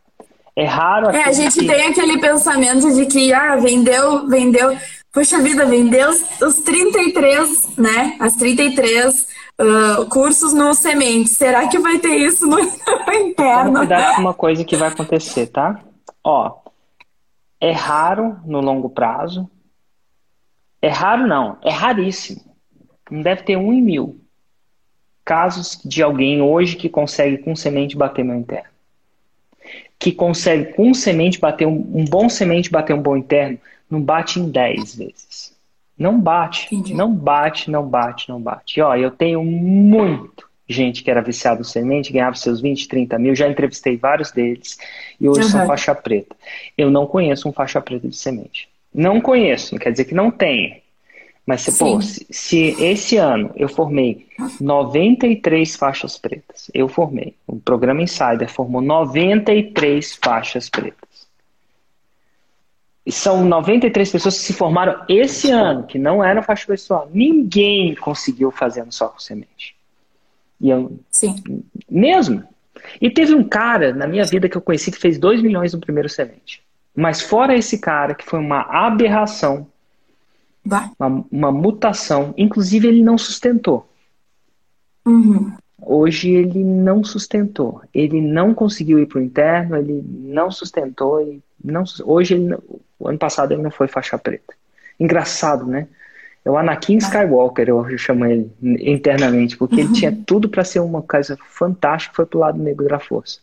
[0.55, 1.09] É raro.
[1.09, 1.67] É, a gente que...
[1.67, 4.77] tem aquele pensamento de que, ah, vendeu, vendeu.
[5.15, 8.17] Poxa vida, vendeu os, os 33, né?
[8.19, 9.25] As 33
[9.57, 11.29] uh, cursos no semente.
[11.29, 13.77] Será que vai ter isso no, no interno?
[13.77, 15.81] Cuidado com uma coisa que vai acontecer, tá?
[16.21, 16.57] Ó,
[17.61, 19.49] é raro no longo prazo.
[20.81, 21.59] É raro, não.
[21.63, 22.41] É raríssimo.
[23.09, 24.19] Não deve ter um em mil
[25.23, 28.75] casos de alguém hoje que consegue com semente bater meu interno
[29.97, 33.57] que consegue com semente bater um, um, bom semente bater um bom interno,
[33.89, 35.55] não bate em 10 vezes.
[35.97, 36.93] Não bate, Entendi.
[36.93, 38.79] não bate, não bate, não bate.
[38.79, 43.19] E, ó, eu tenho muito gente que era viciado em semente, ganhava seus 20, 30
[43.19, 44.77] mil, já entrevistei vários deles
[45.21, 45.49] e hoje uhum.
[45.49, 46.35] são faixa preta.
[46.77, 48.67] Eu não conheço um faixa preta de semente.
[48.93, 50.77] Não conheço, não quer dizer que não tenha.
[51.45, 54.25] Mas, se, pô, se, se, esse ano eu formei
[54.59, 57.35] 93 faixas pretas, eu formei.
[57.45, 61.05] O programa Insider formou 93 faixas pretas.
[63.05, 67.09] E são 93 pessoas que se formaram esse ano, que não eram faixa pessoal.
[67.13, 69.75] Ninguém conseguiu fazendo só com semente.
[70.59, 71.35] E eu, Sim.
[71.89, 72.43] Mesmo.
[72.99, 75.79] E teve um cara na minha vida que eu conheci que fez 2 milhões no
[75.79, 76.63] primeiro semente.
[76.95, 79.67] Mas fora esse cara, que foi uma aberração,
[80.97, 82.33] uma, uma, mutação.
[82.37, 83.87] Inclusive, ele não sustentou.
[85.05, 85.53] Uhum.
[85.79, 87.81] Hoje ele não sustentou.
[87.93, 91.21] Ele não conseguiu ir para o interno, ele não sustentou.
[91.21, 92.57] E não, hoje, ele,
[92.99, 94.53] o ano passado, ele não foi faixa preta.
[94.99, 95.87] Engraçado, né?
[96.43, 101.01] É o Anakin Skywalker, eu chamo ele internamente, porque ele tinha tudo para ser uma
[101.01, 103.39] coisa fantástica, foi pro lado negro da força.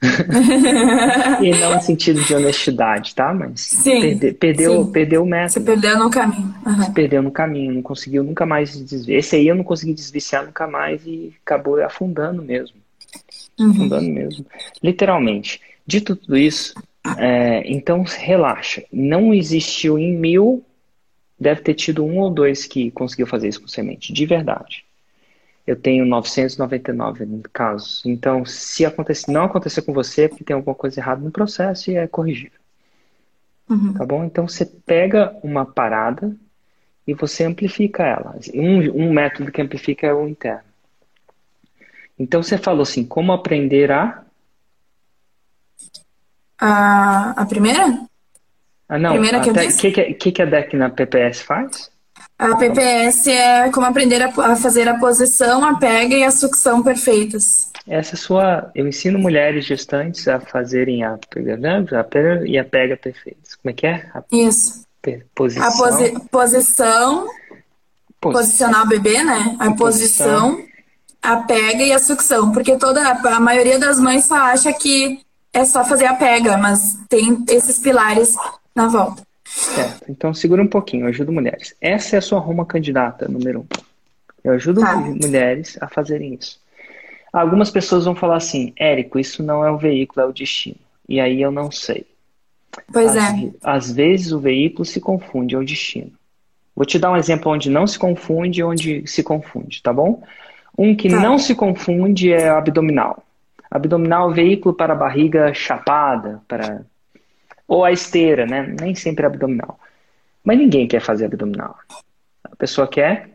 [1.42, 3.34] e não no sentido de honestidade, tá?
[3.34, 4.92] Mas sim, perde, perdeu, sim.
[4.92, 5.52] perdeu o método.
[5.52, 6.54] Você perdeu no caminho.
[6.64, 6.92] Uhum.
[6.92, 9.18] perdeu no caminho, não conseguiu nunca mais desviar.
[9.18, 12.76] Esse aí eu não consegui desviciar nunca mais e acabou afundando mesmo.
[13.58, 13.70] Uhum.
[13.70, 14.46] Afundando mesmo.
[14.82, 15.60] Literalmente.
[15.86, 16.74] Dito tudo isso,
[17.18, 18.84] é, então relaxa.
[18.92, 20.64] Não existiu em mil,
[21.38, 24.84] deve ter tido um ou dois que conseguiu fazer isso com semente, de verdade
[25.66, 28.02] eu tenho 999 casos.
[28.04, 31.90] Então, se acontecer, não acontecer com você, é porque tem alguma coisa errada no processo
[31.90, 32.60] e é corrigível.
[33.68, 33.94] Uhum.
[33.94, 34.24] Tá bom?
[34.24, 36.36] Então, você pega uma parada
[37.06, 38.36] e você amplifica ela.
[38.52, 40.64] Um, um método que amplifica é o interno.
[42.18, 44.22] Então, você falou assim, como aprender a...
[46.60, 47.98] A, a primeira?
[48.88, 49.12] Ah, não.
[49.12, 49.88] Primeira que eu disse?
[49.88, 51.90] O que, que, que a DEC na PPS faz?
[52.38, 57.70] A PPS é como aprender a, fazer a posição, a pega e a sucção perfeitas.
[57.86, 58.70] Essa é sua.
[58.74, 61.84] Eu ensino mulheres gestantes a fazerem a pega, né?
[61.92, 63.54] a pega e a pega perfeitas.
[63.56, 64.06] Como é que é?
[64.14, 64.84] A Isso.
[65.34, 65.68] Posição.
[65.68, 67.28] A posi posição,
[68.20, 69.54] posicionar o bebê, né?
[69.58, 70.74] A posição, posição
[71.24, 75.23] a pega e a sucção, porque toda a maioria das mães só acha que
[75.54, 78.36] é só fazer a pega, mas tem esses pilares
[78.74, 79.22] na volta.
[79.44, 80.04] Certo.
[80.10, 81.74] Então segura um pouquinho, eu ajudo mulheres.
[81.80, 83.66] Essa é a sua Roma candidata número um.
[84.42, 84.96] Eu ajudo tá.
[84.96, 86.60] mulheres a fazerem isso.
[87.32, 90.76] Algumas pessoas vão falar assim, Érico, isso não é o veículo, é o destino.
[91.08, 92.06] E aí eu não sei.
[92.92, 93.50] Pois às, é.
[93.62, 96.12] Às vezes o veículo se confunde, é o destino.
[96.74, 100.22] Vou te dar um exemplo onde não se confunde e onde se confunde, tá bom?
[100.76, 101.20] Um que tá.
[101.20, 103.24] não se confunde é o abdominal.
[103.74, 106.86] Abdominal é veículo para a barriga chapada, para
[107.66, 108.72] ou a esteira, né?
[108.80, 109.80] Nem sempre é abdominal.
[110.44, 111.76] Mas ninguém quer fazer abdominal.
[112.44, 113.30] A pessoa quer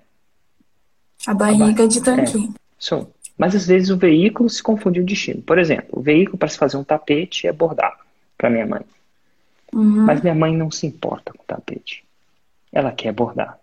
[1.27, 2.53] a barriga a de tanquinho.
[2.55, 3.05] É.
[3.37, 5.41] Mas às vezes o veículo se confunde o destino.
[5.41, 7.97] Por exemplo, o veículo para se fazer um tapete é bordar
[8.37, 8.81] para minha mãe.
[9.73, 10.05] Uhum.
[10.05, 12.05] Mas minha mãe não se importa com tapete.
[12.71, 13.59] Ela quer bordar.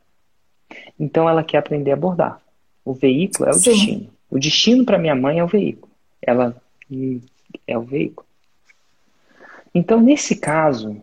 [1.01, 2.39] Então ela quer aprender a bordar.
[2.85, 3.71] O veículo é o Sim.
[3.71, 4.11] destino.
[4.29, 5.91] O destino para minha mãe é o veículo.
[6.21, 6.55] Ela
[7.67, 8.27] é o veículo.
[9.75, 11.03] Então, nesse caso,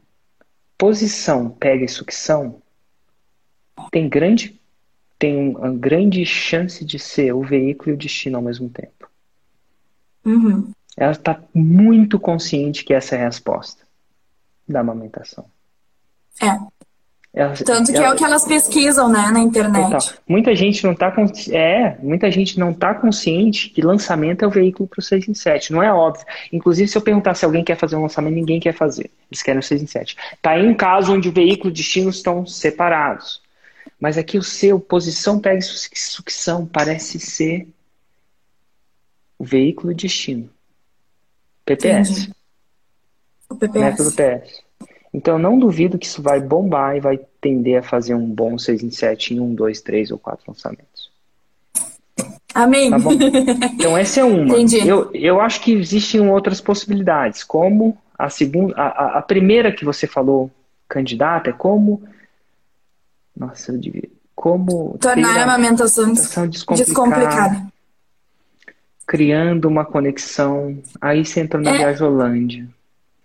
[0.78, 2.62] posição, pega e sucção
[3.92, 4.60] tem grande
[5.18, 9.10] tem uma grande chance de ser o veículo e o destino ao mesmo tempo.
[10.26, 10.74] Uhum.
[10.98, 13.88] Ela está muito consciente que essa é a resposta
[14.68, 15.46] da amamentação.
[16.42, 16.60] É.
[17.34, 19.92] Ela, Tanto que ela, é o que elas pesquisam, né, na internet.
[19.92, 20.20] Total.
[20.28, 21.12] Muita gente não tá
[21.50, 25.34] é, muita gente não tá consciente que lançamento é o veículo para o 6 em
[25.34, 25.74] 7.
[25.74, 26.24] Não é óbvio.
[26.52, 29.10] Inclusive, se eu perguntar se alguém quer fazer um lançamento, ninguém quer fazer.
[29.32, 30.16] Eles querem o 6 em 7.
[30.44, 33.42] Tá aí um caso onde o veículo e destino estão separados.
[34.00, 37.68] Mas aqui o seu posição pega sucção parece ser
[39.40, 40.50] o veículo e destino.
[41.66, 42.12] PPS.
[42.12, 42.32] Entendi.
[43.50, 43.84] O PPS.
[43.84, 44.64] Método PS.
[45.14, 48.82] Então, não duvido que isso vai bombar e vai tender a fazer um bom 6
[48.82, 51.12] em 7 em 1, 2, 3 ou 4 lançamentos.
[52.54, 52.90] Amém.
[52.90, 52.98] Tá
[53.74, 54.54] então, essa é uma.
[54.54, 54.88] Entendi.
[54.88, 60.06] Eu, eu acho que existem outras possibilidades, como a segunda, a, a primeira que você
[60.06, 60.52] falou,
[60.88, 62.04] candidata, é como.
[63.36, 64.10] Nossa, eu devia.
[64.36, 64.98] Como.
[65.00, 66.86] Tornar a amamentação descomplicada.
[66.86, 67.68] descomplicada.
[69.06, 70.78] Criando uma conexão.
[71.02, 71.78] Aí você entra na é.
[71.78, 72.68] Viajolândia.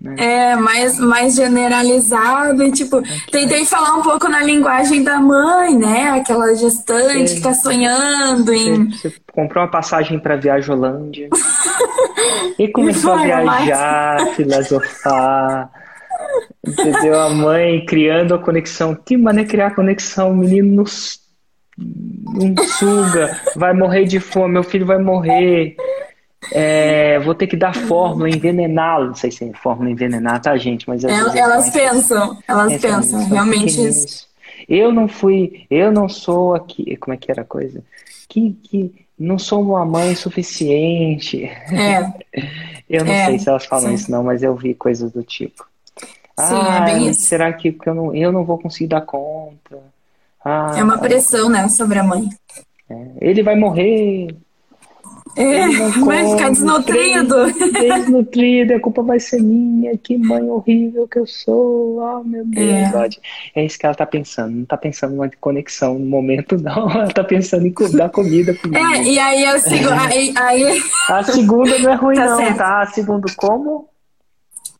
[0.00, 0.14] Né?
[0.16, 6.10] É, mais, mais generalizado e tipo, tentei falar um pouco na linguagem da mãe, né?
[6.10, 8.90] Aquela gestante que tá sonhando em.
[8.90, 11.28] Você, você comprou uma passagem para Viajolândia
[12.56, 14.36] e começou a viajar, mais.
[14.36, 15.68] filosofar.
[16.64, 17.20] Entendeu?
[17.20, 18.94] A mãe criando a conexão.
[18.94, 20.30] Que maneira criar conexão?
[20.30, 21.20] O menino não suga,
[23.56, 25.74] vai morrer de fome, meu filho vai morrer.
[26.52, 29.08] É, vou ter que dar fórmula, envenená-lo.
[29.08, 30.88] Não sei se é fórmula envenenar, tá, gente?
[30.88, 34.28] Mas elas, elas pensam, elas pensam, realmente isso.
[34.68, 36.96] Eu não fui, eu não sou aqui.
[36.96, 37.82] Como é que era a coisa?
[38.28, 41.44] Que, que não sou uma mãe suficiente.
[41.44, 42.12] É.
[42.88, 43.94] eu não é, sei se elas falam sim.
[43.94, 45.66] isso, não, mas eu vi coisas do tipo.
[46.38, 47.22] Sim, é ah, é bem isso.
[47.22, 49.78] Será que eu não, eu não vou conseguir dar conta?
[50.44, 52.28] Ah, é uma pressão, né, sobre a mãe.
[52.88, 54.34] É, ele vai morrer,
[55.38, 55.68] é,
[56.04, 57.52] vai ficar desnutrido.
[57.72, 61.98] Desnutrido, a culpa vai ser minha, que mãe horrível que eu sou.
[61.98, 63.16] Oh, meu Deus.
[63.54, 64.50] É, é isso que ela tá pensando.
[64.50, 66.90] Não tá pensando em uma conexão no momento, não.
[66.90, 70.02] Ela tá pensando em dar comida pro É, e aí a segunda.
[70.02, 70.82] Aí, aí...
[71.08, 72.56] A segunda não é ruim, tá não, certo.
[72.56, 72.82] tá?
[72.82, 73.88] A segunda, como?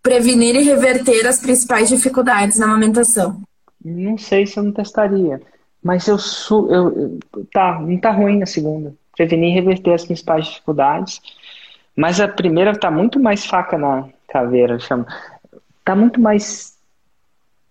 [0.02, 3.40] Prevenir e reverter as principais dificuldades na amamentação.
[3.84, 5.40] Não sei se eu não testaria.
[5.80, 7.18] Mas eu, su eu,
[7.52, 11.20] tá, não tá ruim a segunda prevenir e reverter as principais dificuldades.
[11.96, 15.06] Mas a primeira está muito mais faca na caveira, chama.
[15.80, 16.78] Está muito mais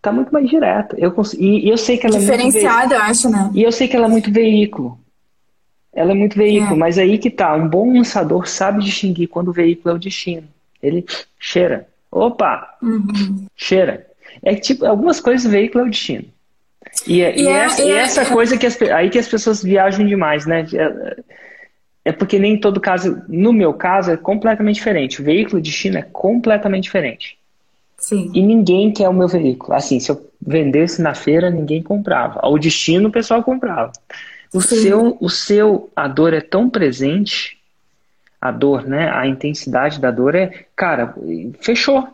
[0.02, 0.96] tá muito mais direta.
[1.00, 3.50] Eu consigo, e, eu sei que ela diferenciada, é eu acho, né?
[3.54, 5.00] E eu sei que ela é muito veículo.
[5.94, 6.78] Ela é muito veículo, é.
[6.78, 10.48] mas aí que tá, um bom lançador sabe distinguir quando o veículo é o destino.
[10.84, 11.06] Ele
[11.40, 11.88] cheira.
[12.12, 12.78] Opa!
[12.82, 13.48] Uhum.
[13.56, 14.06] Cheira.
[14.44, 16.26] É tipo, algumas coisas o veículo é o destino.
[17.06, 19.64] E, é, e, é, essa, e é, essa coisa que as, aí que as pessoas
[19.64, 20.66] viajam demais, né?
[20.74, 21.18] É,
[22.06, 25.22] é porque nem todo caso, no meu caso, é completamente diferente.
[25.22, 27.38] O veículo de China é completamente diferente.
[27.98, 28.32] Sim.
[28.34, 29.74] E ninguém quer o meu veículo.
[29.74, 32.40] Assim, se eu vendesse na feira, ninguém comprava.
[32.48, 33.92] O destino, o pessoal comprava.
[34.54, 37.58] O seu, o seu, a dor é tão presente,
[38.40, 39.12] a dor, né?
[39.12, 41.14] A intensidade da dor é, cara,
[41.60, 42.08] fechou.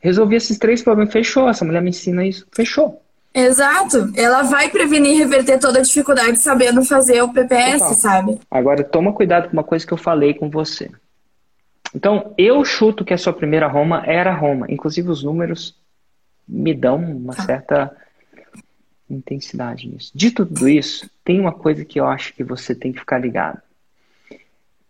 [0.00, 1.48] Resolvi esses três problemas, fechou.
[1.48, 3.00] Essa mulher me ensina isso, fechou.
[3.32, 4.12] Exato.
[4.16, 7.94] Ela vai prevenir e reverter toda a dificuldade sabendo fazer o PPS, Total.
[7.94, 8.40] sabe?
[8.50, 10.90] Agora, toma cuidado com uma coisa que eu falei com você.
[11.94, 14.66] Então, eu chuto que a sua primeira Roma era Roma.
[14.68, 15.76] Inclusive, os números
[16.46, 17.42] me dão uma tá.
[17.44, 17.96] certa
[19.08, 20.10] intensidade nisso.
[20.14, 23.60] De tudo isso, tem uma coisa que eu acho que você tem que ficar ligado.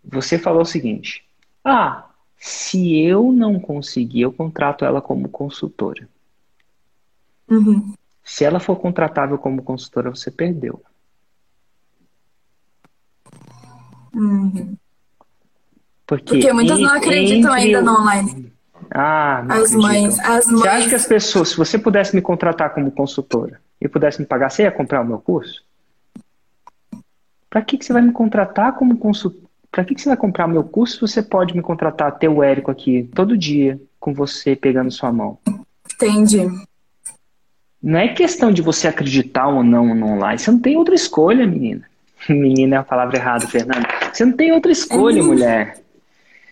[0.05, 1.25] Você falou o seguinte:
[1.65, 2.07] ah,
[2.39, 6.09] se eu não conseguir, eu contrato ela como consultora.
[7.49, 7.93] Uhum.
[8.31, 10.81] Se ela for contratável como consultora, você perdeu.
[14.15, 14.77] Uhum.
[16.07, 18.53] Porque, Porque muitas não acreditam ainda o- no online.
[18.93, 19.83] Ah, não As acredito.
[19.83, 20.89] mães, as Você acha mães.
[20.89, 24.63] que as pessoas, se você pudesse me contratar como consultora e pudesse me pagar, você
[24.63, 25.65] ia comprar o meu curso?
[27.49, 29.43] Para que, que você vai me contratar como consultor?
[29.73, 32.29] Para que, que você vai comprar o meu curso se você pode me contratar, ter
[32.29, 35.39] o Érico aqui todo dia com você pegando sua mão?
[35.95, 36.47] Entendi.
[37.83, 40.39] Não é questão de você acreditar ou não no online.
[40.39, 41.89] Você não tem outra escolha, menina.
[42.29, 43.89] Menina é a palavra errada, Fernanda.
[44.13, 45.29] Você não tem outra escolha, Uhum.
[45.29, 45.79] mulher.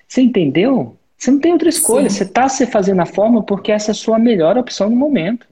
[0.07, 0.97] Você entendeu?
[1.18, 2.09] Você não tem outra escolha.
[2.09, 2.16] Sim.
[2.16, 5.47] Você está se fazendo a forma porque essa é a sua melhor opção no momento.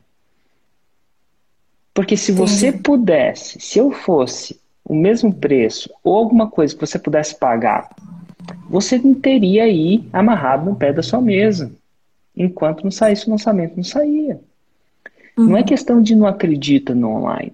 [1.93, 2.83] Porque se você Entendi.
[2.83, 7.89] pudesse, se eu fosse o mesmo preço ou alguma coisa que você pudesse pagar,
[8.68, 11.72] você não teria aí amarrado no pé da sua mesa.
[12.35, 14.41] Enquanto não saísse o lançamento, não saía.
[15.37, 17.53] Não é questão de não acredita no online.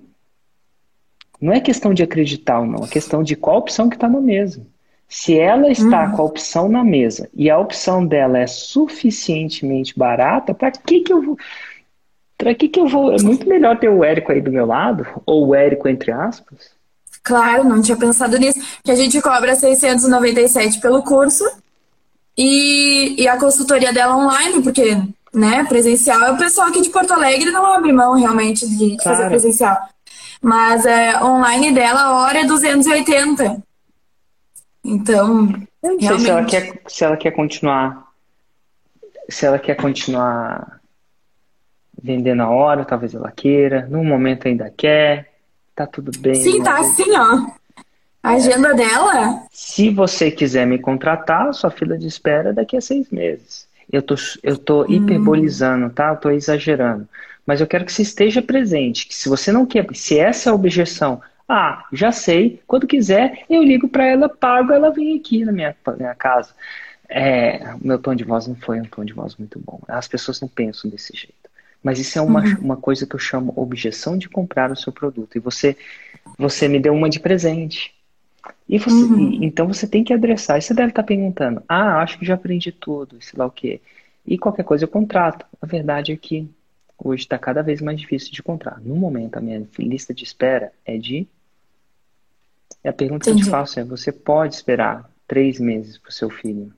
[1.40, 4.20] Não é questão de acreditar ou não, é questão de qual opção que está na
[4.20, 4.64] mesa.
[5.08, 10.54] Se ela está com a opção na mesa e a opção dela é suficientemente barata,
[10.54, 11.36] para que que eu vou?
[12.38, 13.12] Para que que eu vou?
[13.12, 16.70] É muito melhor ter o Érico aí do meu lado, ou o Érico entre aspas.
[17.22, 18.60] Claro, não tinha pensado nisso.
[18.82, 21.44] Que a gente cobra 697 pelo curso
[22.36, 24.96] e, e a consultoria dela online, porque,
[25.34, 29.02] né, presencial é o pessoal aqui de Porto Alegre não abre mão realmente de, de
[29.02, 29.30] fazer Claro.
[29.30, 29.78] presencial.
[30.42, 33.62] Mas é, online dela, a hora é 280.
[34.84, 35.48] Então,
[35.82, 36.50] Eu não sei se ela realmente.
[36.50, 38.08] quer, se ela quer continuar,
[39.28, 40.80] se ela quer continuar
[42.02, 43.86] vendendo a hora, talvez ela queira.
[43.88, 45.30] No momento ainda quer.
[45.74, 46.34] Tá tudo bem.
[46.34, 47.46] Sim, tá assim, ó.
[48.24, 52.80] A agenda dela, Se você quiser me contratar, sua fila de espera é daqui a
[52.80, 53.66] seis meses.
[53.92, 56.08] Eu tô, eu tô hiperbolizando, tá?
[56.10, 57.06] Eu tô exagerando.
[57.46, 59.06] Mas eu quero que você esteja presente.
[59.06, 63.44] Que se você não quer, se essa é a objeção, ah, já sei, quando quiser,
[63.50, 66.54] eu ligo para ela, pago, ela vem aqui na minha, minha casa.
[67.08, 69.80] É, o meu tom de voz não foi um tom de voz muito bom.
[69.86, 71.50] As pessoas não pensam desse jeito.
[71.82, 75.36] Mas isso é uma, uma coisa que eu chamo objeção de comprar o seu produto.
[75.36, 75.76] E você,
[76.38, 77.92] você me deu uma de presente.
[78.72, 80.56] E você, e- então você tem que adressar.
[80.56, 83.82] E você deve estar perguntando: ah, acho que já aprendi tudo, sei lá o quê.
[84.26, 85.44] E qualquer coisa eu contrato.
[85.60, 86.48] A verdade é que
[86.98, 88.80] hoje está cada vez mais difícil de encontrar.
[88.80, 91.26] No momento, a minha lista de espera é de.
[92.82, 93.50] E a pergunta que eu te Entendi.
[93.50, 96.72] faço é: você pode esperar três meses para o seu filho?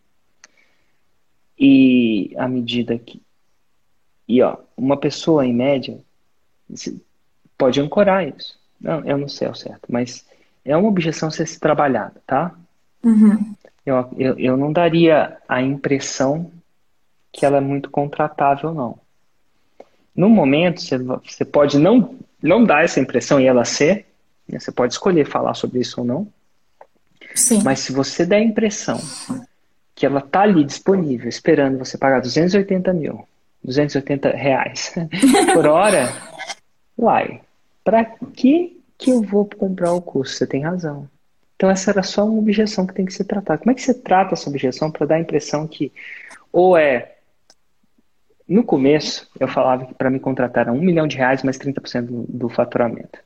[1.57, 3.23] E à medida que.
[4.27, 5.97] E ó, uma pessoa em média
[7.57, 8.59] pode ancorar isso.
[8.81, 10.27] Não, eu não sei ao certo, mas
[10.65, 12.55] é uma objeção ser se trabalhada, tá?
[13.03, 13.55] Uhum.
[13.85, 16.51] Eu, eu, eu não daria a impressão
[17.31, 18.99] que ela é muito contratável, não.
[20.17, 24.07] No momento, você, você pode não, não dar essa impressão e ela ser,
[24.49, 24.59] né?
[24.59, 26.29] você pode escolher falar sobre isso ou não,
[27.35, 27.63] sim.
[27.63, 29.01] mas se você der a impressão
[29.95, 33.27] que ela tá ali disponível, esperando você pagar 280 mil,
[33.63, 34.95] 280 reais
[35.53, 36.13] por hora,
[36.97, 37.41] uai,
[37.83, 40.35] pra que que eu vou comprar o curso?
[40.35, 41.09] Você tem razão.
[41.57, 43.59] Então essa era só uma objeção que tem que ser tratada.
[43.59, 45.93] Como é que você trata essa objeção para dar a impressão que
[46.53, 47.13] ou é
[48.47, 52.03] no começo eu falava que para me contratar era um milhão de reais mais 30%
[52.03, 53.19] do, do faturamento.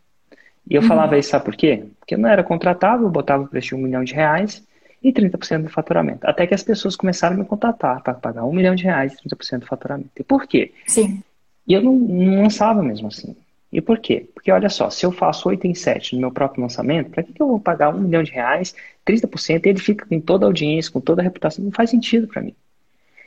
[0.71, 1.85] E eu falava isso, sabe por quê?
[1.99, 4.63] Porque eu não era contratável, eu botava o preço de um milhão de reais
[5.03, 6.27] e 30% do faturamento.
[6.27, 9.29] Até que as pessoas começaram a me contratar para pagar um milhão de reais e
[9.29, 10.11] 30% do faturamento.
[10.19, 10.73] E por quê?
[10.87, 11.23] Sim.
[11.67, 13.35] E eu não, não lançava mesmo assim.
[13.71, 14.29] E por quê?
[14.33, 17.33] Porque olha só, se eu faço 8 em 7 no meu próprio lançamento, para que,
[17.33, 18.75] que eu vou pagar um milhão de reais,
[19.07, 21.65] 30%, e ele fica com toda a audiência, com toda a reputação?
[21.65, 22.55] Não faz sentido para mim.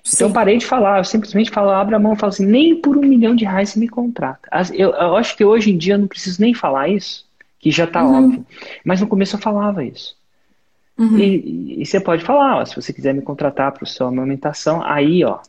[0.08, 0.34] Então eu Sim.
[0.34, 3.02] parei de falar, eu simplesmente falo, abro a mão e falo assim, nem por um
[3.02, 4.50] milhão de reais você me contrata.
[4.74, 7.26] Eu, eu acho que hoje em dia eu não preciso nem falar isso,
[7.60, 8.44] que já está óbvio.
[8.84, 10.16] Mas no começo eu falava isso.
[10.98, 11.20] Uhum.
[11.20, 15.24] E, e você pode falar, ó, se você quiser me contratar para seu amamentação, aí,
[15.24, 15.40] ó,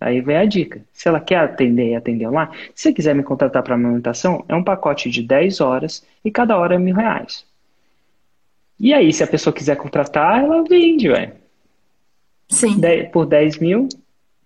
[0.00, 0.80] aí vem a dica.
[0.92, 4.54] Se ela quer atender e atender online, se você quiser me contratar para amamentação, é
[4.54, 7.44] um pacote de 10 horas e cada hora é mil reais.
[8.78, 11.32] E aí, se a pessoa quiser contratar, ela vende, velho.
[12.48, 12.78] Sim.
[12.78, 13.88] Dez- Por 10 mil,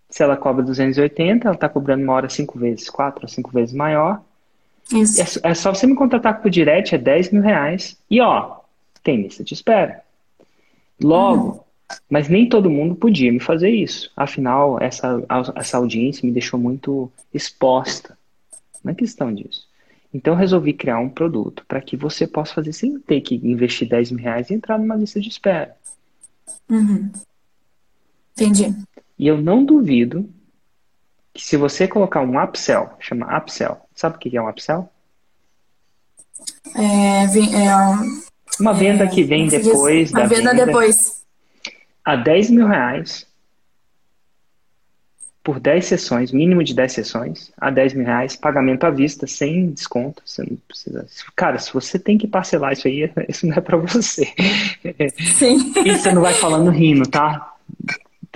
[0.09, 3.75] se ela cobra 280, ela está cobrando uma hora 5 vezes, 4 ou 5 vezes
[3.75, 4.23] maior.
[4.93, 5.21] Isso.
[5.21, 7.99] É, só- é só você me contratar por direct, é 10 mil reais.
[8.09, 8.57] E ó,
[9.03, 10.03] tem lista de espera.
[11.03, 11.65] Logo,
[12.09, 14.11] mas nem todo mundo podia me fazer isso.
[14.16, 15.22] Afinal, essa,
[15.55, 18.16] essa audiência me deixou muito exposta.
[18.86, 19.68] É questão disso.
[20.12, 23.88] Então, eu resolvi criar um produto para que você possa fazer sem ter que investir
[23.88, 25.76] 10 mil reais e entrar numa lista de espera.
[26.68, 27.11] Uhum.
[28.32, 28.74] Entendi.
[29.18, 30.28] E eu não duvido
[31.32, 34.88] que se você colocar um upsell, chama upsell, sabe o que é um upsell?
[36.74, 37.74] É, é
[38.59, 41.20] uma venda que vem depois da venda, venda depois.
[42.05, 43.27] A 10 mil reais
[45.43, 49.71] por 10 sessões, mínimo de 10 sessões, a 10 mil reais, pagamento à vista, sem
[49.71, 50.23] desconto.
[50.25, 51.07] Você não precisa.
[51.35, 54.27] Cara, se você tem que parcelar isso aí, isso não é para você.
[55.39, 55.73] Sim.
[55.85, 57.55] E você não vai falando rindo, tá?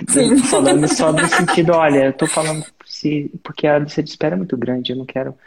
[0.09, 0.37] Sim.
[0.39, 4.37] Falando só no sentido, olha, eu tô falando se, porque a lista de espera é
[4.37, 5.37] muito grande, eu não quero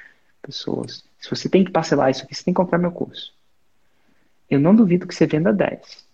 [0.41, 1.05] pessoas.
[1.21, 3.33] Se você tem que parcelar isso aqui, você tem que comprar meu curso.
[4.49, 6.08] Eu não duvido que você venda 10.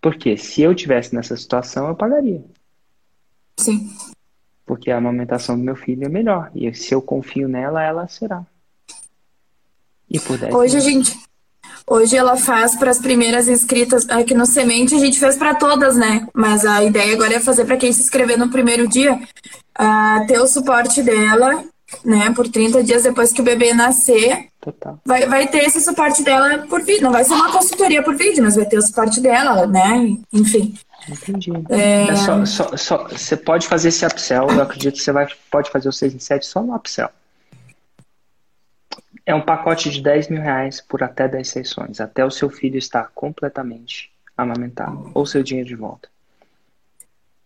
[0.00, 2.42] Porque se eu tivesse nessa situação, eu pagaria.
[3.58, 3.90] Sim.
[4.64, 6.50] Porque a amamentação do meu filho é melhor.
[6.54, 8.46] E se eu confio nela, ela será.
[10.08, 11.18] E por 10 Hoje a gente.
[11.86, 15.96] Hoje ela faz para as primeiras inscritas aqui no Semente, a gente fez para todas,
[15.96, 16.26] né?
[16.32, 20.38] Mas a ideia agora é fazer para quem se inscrever no primeiro dia, uh, ter
[20.38, 21.64] o suporte dela
[22.04, 24.49] né, por 30 dias depois que o bebê nascer.
[24.60, 25.00] Total.
[25.06, 27.02] Vai, vai ter esse suporte dela por vídeo.
[27.02, 30.16] Não vai ser uma consultoria por vídeo, mas vai ter o suporte dela, né?
[30.32, 30.74] Enfim.
[31.08, 31.50] Entendi.
[31.70, 32.08] É...
[32.08, 35.70] É só, só, só, você pode fazer esse upsell, eu acredito que você vai, pode
[35.70, 37.08] fazer o 6 em 7 só no upsell.
[39.24, 42.76] É um pacote de 10 mil reais por até 10 sessões, até o seu filho
[42.76, 46.08] estar completamente amamentado, ou seu dinheiro de volta.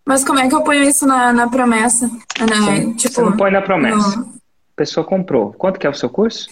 [0.05, 2.09] Mas como é que eu ponho isso na, na promessa?
[2.39, 4.17] Na, tipo, você não põe na promessa.
[4.17, 4.25] No...
[4.25, 5.53] A pessoa comprou.
[5.53, 6.49] Quanto que é o seu curso?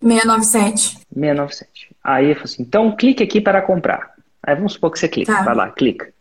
[0.00, 0.98] 697.
[1.12, 1.96] 697.
[2.02, 4.14] Aí eu falo assim, então clique aqui para comprar.
[4.42, 5.32] Aí vamos supor que você clica.
[5.32, 5.42] Tá.
[5.42, 6.12] Vai lá, clica.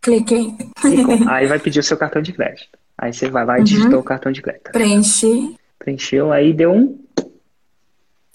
[0.00, 0.54] Cliquei.
[1.28, 2.78] Aí vai pedir o seu cartão de crédito.
[2.96, 3.64] Aí você vai lá e uhum.
[3.64, 4.70] digitou o cartão de crédito.
[4.72, 5.56] Preenchi.
[5.78, 6.98] Preencheu, aí deu um.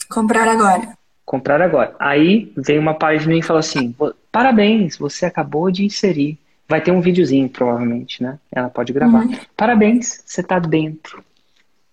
[0.07, 0.95] Comprar agora.
[1.25, 1.95] Comprar agora.
[1.99, 3.95] Aí vem uma página e fala assim:
[4.31, 6.37] Parabéns, você acabou de inserir.
[6.67, 8.39] Vai ter um videozinho, provavelmente, né?
[8.51, 9.25] Ela pode gravar.
[9.25, 9.37] Uhum.
[9.57, 11.23] Parabéns, você está dentro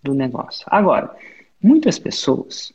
[0.03, 0.65] do negócio.
[0.69, 1.11] Agora,
[1.63, 2.73] muitas pessoas,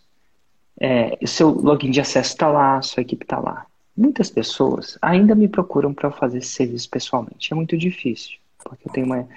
[0.80, 3.66] é, o seu login de acesso está lá, sua equipe está lá.
[3.96, 7.54] Muitas pessoas ainda me procuram para fazer esse serviço pessoalmente.
[7.54, 9.28] É muito difícil, porque eu tenho uma,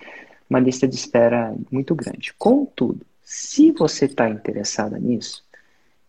[0.48, 2.32] uma lista de espera muito grande.
[2.38, 5.44] Contudo, se você está interessada nisso,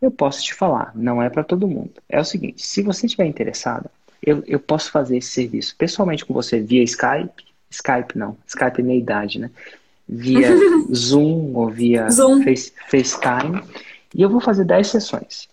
[0.02, 1.94] eu posso te falar, não é para todo mundo.
[2.08, 3.90] É o seguinte, se você estiver interessada,
[4.22, 7.46] eu, eu posso fazer esse serviço pessoalmente com você via Skype.
[7.70, 9.52] Skype não, Skype é meia idade, né?
[10.08, 10.50] Via
[10.94, 12.44] Zoom ou via Zoom.
[12.44, 13.62] Face, FaceTime.
[14.14, 15.48] E eu vou fazer 10 sessões.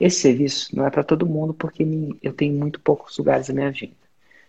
[0.00, 1.84] Esse serviço não é para todo mundo porque
[2.22, 3.92] eu tenho muito poucos lugares na minha agenda.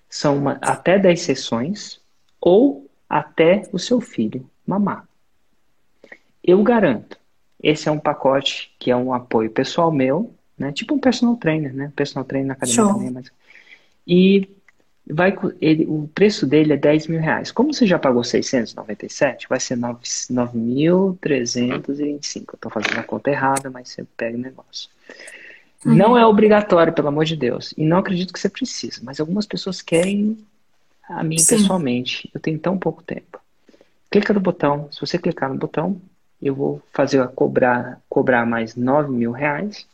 [0.10, 2.00] São uma, até 10 sessões
[2.40, 5.08] ou até o seu filho mamar.
[6.44, 7.18] Eu garanto,
[7.62, 10.72] esse é um pacote que é um apoio pessoal meu, né?
[10.72, 11.92] Tipo um personal trainer, né?
[11.96, 12.94] Personal trainer na academia Show.
[12.94, 13.32] também, mas
[14.10, 14.50] e
[15.10, 17.52] vai, ele, o preço dele é 10 mil reais.
[17.52, 22.36] Como você já pagou 697, vai ser 9.325.
[22.36, 24.90] Eu estou fazendo a conta errada, mas você pega o negócio.
[25.86, 25.96] Uhum.
[25.96, 27.74] Não é obrigatório, pelo amor de Deus.
[27.78, 30.38] E não acredito que você precisa, mas algumas pessoas querem
[31.08, 31.58] a mim Sim.
[31.58, 32.30] pessoalmente.
[32.34, 33.40] Eu tenho tão pouco tempo.
[34.12, 34.88] Clica no botão.
[34.92, 36.00] Se você clicar no botão,
[36.42, 39.88] eu vou fazer a cobrar, cobrar mais 9 mil reais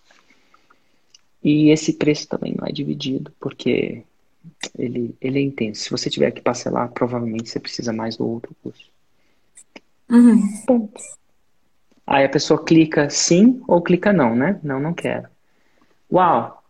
[1.45, 4.01] e esse preço também não é dividido, porque
[4.77, 5.83] ele, ele é intenso.
[5.83, 8.89] Se você tiver que parcelar, provavelmente você precisa mais do outro curso.
[10.09, 10.41] Uhum.
[10.65, 11.01] Ponto.
[12.05, 14.59] Aí a pessoa clica sim ou clica não, né?
[14.63, 15.27] Não, não quero.
[16.11, 16.63] Uau!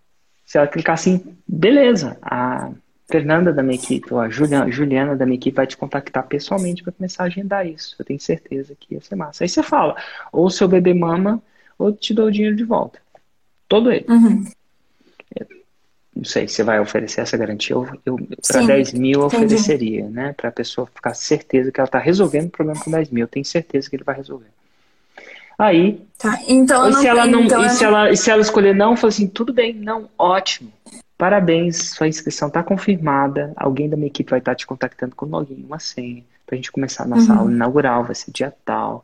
[0.46, 2.18] Se ela clicar sim, beleza.
[2.22, 2.72] A
[3.10, 6.84] Fernanda da minha equipe, ou a Juliana, Juliana da minha equipe vai te contactar pessoalmente
[6.84, 7.96] para começar a agendar isso.
[8.00, 9.44] Eu tenho certeza que ia ser massa.
[9.44, 9.96] Aí você fala,
[10.32, 11.42] ou seu bebê mama,
[11.78, 13.00] ou te dou o dinheiro de volta.
[13.68, 14.06] Todo ele.
[14.08, 14.46] Uhum
[16.16, 17.76] não sei, você vai oferecer essa garantia,
[18.48, 19.46] para 10 mil eu entendi.
[19.46, 20.34] ofereceria, né?
[20.34, 23.24] Para a pessoa ficar certeza que ela está resolvendo o problema com 10 mil.
[23.24, 24.48] Eu tenho certeza que ele vai resolver.
[25.58, 26.02] Aí.
[26.18, 26.92] Tá, então.
[26.94, 29.54] se ela não, então e, se ela, e se ela escolher não, fala assim: tudo
[29.54, 30.72] bem, não, ótimo.
[31.18, 33.52] Parabéns, sua inscrição está confirmada.
[33.56, 36.58] Alguém da minha equipe vai estar tá te contactando com login, uma senha, para a
[36.58, 37.40] gente começar a nossa uhum.
[37.40, 39.04] aula inaugural, vai ser dia tal.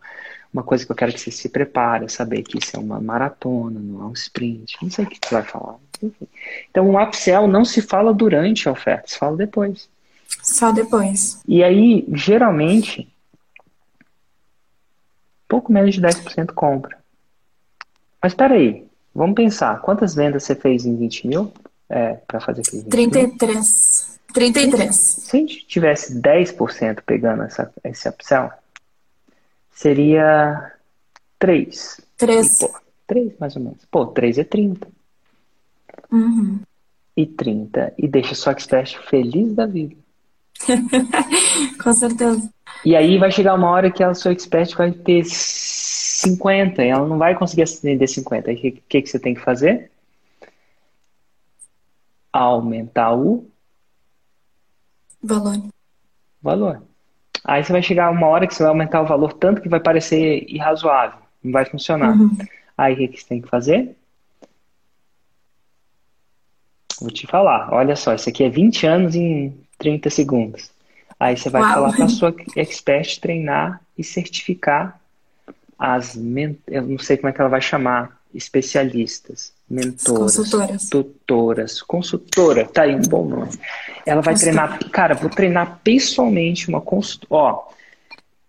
[0.54, 3.00] Uma coisa que eu quero que você se prepare, é saber que isso é uma
[3.00, 4.78] maratona, não é um sprint.
[4.82, 5.76] Não sei o que você vai falar.
[6.70, 9.90] Então, o upsell não se fala durante a oferta, se fala depois.
[10.42, 11.42] Só depois.
[11.48, 13.08] E aí, geralmente,
[15.48, 16.98] pouco menos de 10% compra.
[18.22, 19.82] Mas espera aí, vamos pensar.
[19.82, 21.54] Quantas vendas você fez em 20 mil?
[21.90, 24.08] É, para fazer aquele 33.
[24.08, 24.12] Mil?
[24.34, 24.96] 33.
[24.96, 28.50] Se a gente tivesse 10% pegando essa, esse upsell,
[29.74, 30.72] seria
[31.38, 32.00] 3.
[32.18, 32.60] 3.
[33.08, 33.86] 3 mais ou menos.
[33.92, 34.88] Pô, 3 é 30.
[36.12, 36.60] Uhum.
[37.16, 37.94] E 30.
[37.98, 39.96] E deixa sua expert feliz da vida.
[41.82, 42.50] Com certeza.
[42.86, 47.08] E aí vai chegar uma hora que a sua expert vai ter 50 e ela
[47.08, 48.50] não vai conseguir vender 50.
[48.50, 49.92] Aí o que, que, que você tem que fazer?
[52.32, 53.52] Aumentar o
[55.24, 55.62] Valor.
[56.42, 56.84] valor.
[57.44, 59.80] Aí você vai chegar uma hora que você vai aumentar o valor tanto que vai
[59.80, 61.20] parecer irrazoável.
[61.44, 62.18] Não vai funcionar.
[62.18, 62.36] Uhum.
[62.78, 63.96] Aí o que, que você tem que fazer?
[67.02, 67.74] Vou te falar.
[67.74, 70.70] Olha só, isso aqui é 20 anos em 30 segundos.
[71.20, 71.74] Aí você vai Uau.
[71.74, 75.00] falar para a sua expert treinar e certificar
[75.78, 76.16] as,
[76.68, 80.90] eu não sei como é que ela vai chamar, especialistas, mentoras, Consultoras.
[80.90, 83.52] tutoras, consultora, tá aí um bom nome.
[84.06, 87.64] Ela vai treinar, cara, vou treinar pessoalmente uma consultora, ó,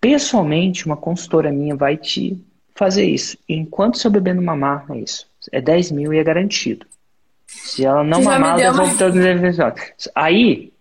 [0.00, 2.36] pessoalmente uma consultora minha vai te
[2.74, 3.36] fazer isso.
[3.48, 5.26] Enquanto seu bebê não mamar, é isso.
[5.50, 6.86] É 10 mil e é garantido.
[7.64, 10.08] Se ela não mamar, eu uma- devolvo todos os episódios.
[10.14, 10.72] Aí,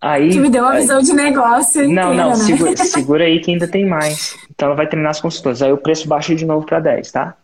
[0.00, 2.34] aí, Tu me deu uma aí- visão de negócio não, inteira, não, né?
[2.36, 4.36] segura, segura aí que ainda tem mais.
[4.50, 5.62] Então ela vai treinar as consultoras.
[5.62, 7.36] Aí o preço baixa de novo para 10, tá?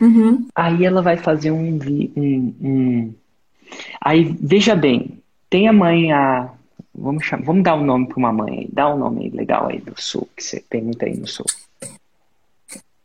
[0.00, 0.46] Uhum.
[0.54, 1.78] Aí ela vai fazer um,
[2.16, 3.14] um, um-
[4.00, 5.18] Aí, veja bem,
[5.50, 6.48] tem a mãe, a.
[6.94, 8.68] Vamos, chamar, vamos dar um nome para uma mãe aí.
[8.72, 11.46] Dá um nome aí legal aí do sul, que você tem muito aí no sul.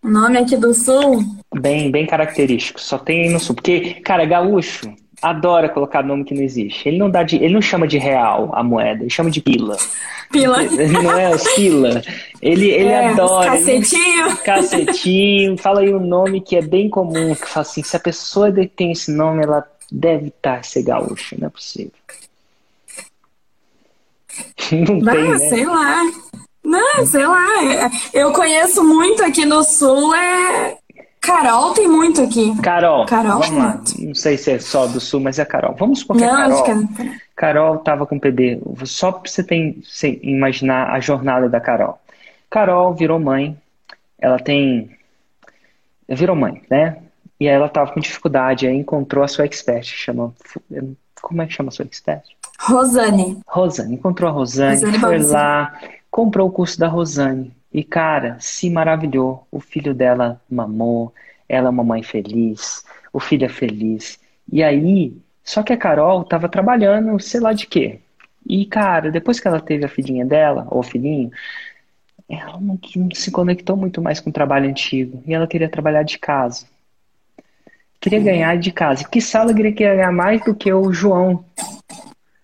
[0.03, 1.23] O nome aqui do sul,
[1.55, 2.81] Bem, bem característico.
[2.81, 3.55] Só tem no sul.
[3.55, 4.91] Porque, cara, gaúcho
[5.21, 6.89] adora colocar nome que não existe.
[6.89, 9.77] Ele não dá de, ele não chama de real a moeda, ele chama de pila.
[10.31, 10.63] Pila.
[10.63, 12.01] Não é os pila.
[12.41, 13.55] Ele, ele é, adora.
[13.55, 14.37] ele- Cacetinho.
[14.43, 18.51] Cacetinho, fala aí um nome que é bem comum, que fala assim, se a pessoa
[18.75, 21.91] tem esse nome, ela deve estar ser gaúcha, não é possível.
[24.71, 25.37] Não Ah, tem, né?
[25.37, 26.01] sei lá.
[26.63, 27.45] Não, sei lá.
[28.13, 30.77] Eu conheço muito aqui no sul, é.
[31.19, 32.53] Carol tem muito aqui.
[32.61, 33.81] Carol, Carol, vamos lá.
[33.99, 35.73] Não sei se é só do sul, mas é Carol.
[35.77, 36.87] Vamos supor que é Não, acho Carol.
[36.87, 37.15] que é.
[37.35, 38.59] Carol estava com bebê.
[38.83, 41.97] Só para você tem, você imaginar a jornada da Carol.
[42.49, 43.57] Carol virou mãe.
[44.19, 44.91] Ela tem.
[46.09, 46.97] Virou mãe, né?
[47.39, 48.67] E aí ela estava com dificuldade.
[48.67, 49.85] Aí encontrou a sua expert.
[49.85, 50.33] Chama.
[51.21, 52.23] Como é que chama a sua expert?
[52.59, 53.39] Rosane.
[53.47, 53.95] Rosane.
[53.95, 55.73] Encontrou a Rosane, Rosane foi lá,
[56.13, 57.51] comprou o curso da Rosane.
[57.73, 59.47] E, cara, se maravilhou.
[59.51, 61.11] O filho dela mamou.
[61.49, 62.85] Ela é uma mãe feliz.
[63.11, 64.19] O filho é feliz.
[64.51, 67.99] E aí, só que a Carol estava trabalhando, sei lá de quê.
[68.47, 71.31] E, cara, depois que ela teve a filhinha dela, ou o filhinho,
[72.29, 75.23] ela não, não se conectou muito mais com o trabalho antigo.
[75.25, 76.67] E ela queria trabalhar de casa.
[77.99, 79.03] Queria ganhar de casa.
[79.03, 81.43] Que ela queria ganhar mais do que o João,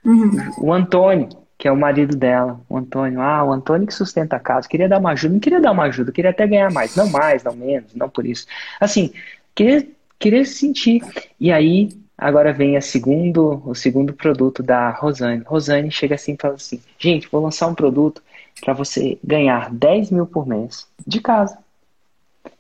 [0.04, 0.32] Uhum.
[0.58, 1.30] o Antônio,
[1.60, 2.62] que é o marido dela.
[2.70, 4.68] O Antônio, ah, o Antônio que sustenta a casa.
[4.68, 5.34] Queria dar uma ajuda.
[5.34, 6.96] Não queria dar uma ajuda, queria até ganhar mais.
[6.96, 8.48] Não mais, não menos, não por isso.
[8.80, 9.12] Assim,
[9.54, 9.86] queria,
[10.18, 11.02] queria sentir.
[11.38, 15.44] E aí, agora vem a segundo, o segundo produto da Rosane.
[15.46, 18.24] Rosane chega assim e fala assim: gente, vou lançar um produto
[18.62, 21.58] para você ganhar 10 mil por mês de casa.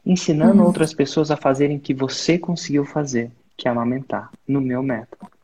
[0.06, 4.84] Ensinando outras pessoas a fazerem o que você conseguiu fazer, que é amamentar, no meu
[4.84, 5.38] método.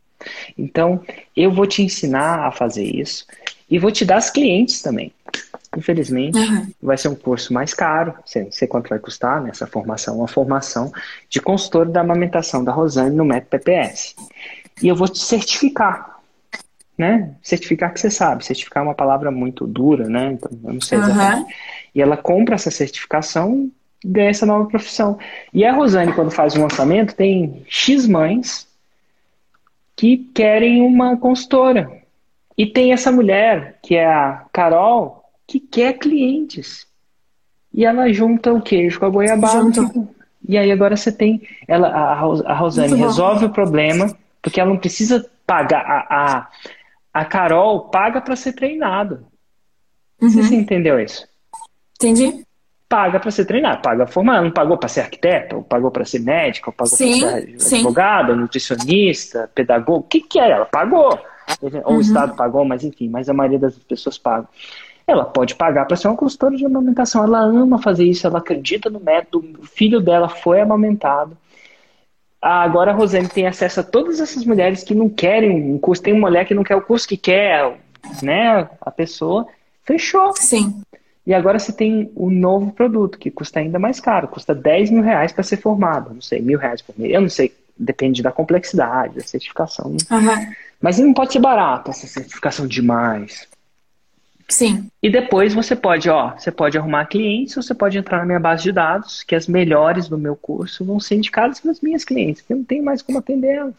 [0.57, 1.01] Então,
[1.36, 3.26] eu vou te ensinar a fazer isso
[3.69, 5.11] e vou te dar as clientes também.
[5.78, 6.67] Infelizmente, Uhum.
[6.82, 8.13] vai ser um curso mais caro.
[8.26, 10.91] Sei, sei quanto vai custar nessa formação, uma formação
[11.30, 14.15] de consultor da amamentação da Rosane no método PPS.
[14.82, 16.19] E eu vou te certificar,
[16.97, 17.32] né?
[17.41, 18.45] Certificar que você sabe.
[18.45, 20.32] Certificar é uma palavra muito dura, né?
[20.34, 21.41] Então, eu não sei exatamente.
[21.41, 21.47] Uhum.
[21.93, 23.69] E ela compra essa certificação
[24.03, 25.17] e ganha essa nova profissão.
[25.53, 28.65] E a Rosane, quando faz um lançamento, tem X mães
[29.95, 31.89] que querem uma consultora.
[32.57, 36.87] E tem essa mulher, que é a Carol, que quer clientes.
[37.73, 39.53] E ela junta o queijo com a goiabada.
[40.47, 41.41] E aí agora você tem.
[41.67, 45.81] Ela, a, Ros- a Rosane resolve o problema, porque ela não precisa pagar.
[45.81, 46.47] A, a,
[47.13, 48.53] a Carol paga para ser
[50.29, 51.27] sei se você entendeu isso
[51.95, 52.44] Entendi?
[52.95, 56.19] Paga para ser treinado, paga formar, não pagou para ser arquiteto, ou pagou para ser
[56.19, 57.75] médico, ou pagou para ser sim.
[57.75, 60.51] advogado, nutricionista, pedagogo, o que que é?
[60.51, 61.19] Ela pagou.
[61.83, 64.47] Ou o Estado pagou, mas enfim, mas a maioria das pessoas pagam.
[65.05, 68.89] Ela pode pagar para ser uma consultora de amamentação, ela ama fazer isso, ela acredita
[68.89, 71.37] no método, o filho dela foi amamentado.
[72.41, 76.01] Agora a Rosane tem acesso a todas essas mulheres que não querem um curso.
[76.01, 77.77] Tem uma mulher que não quer o curso que quer,
[78.23, 78.69] né?
[78.79, 79.45] A pessoa
[79.83, 80.31] fechou.
[80.37, 80.81] Sim.
[81.26, 85.01] E agora você tem o novo produto, que custa ainda mais caro, custa 10 mil
[85.01, 86.13] reais para ser formado.
[86.13, 87.13] Não sei, mil reais por mês.
[87.13, 89.91] Eu não sei, depende da complexidade, da certificação.
[89.91, 90.53] Uhum.
[90.80, 93.47] Mas não pode ser barato essa certificação demais.
[94.47, 94.88] Sim.
[95.01, 98.39] E depois você pode, ó, você pode arrumar clientes, ou você pode entrar na minha
[98.39, 102.43] base de dados, que as melhores do meu curso vão ser indicadas pelas minhas clientes,
[102.43, 103.73] que eu não tenho mais como atender elas.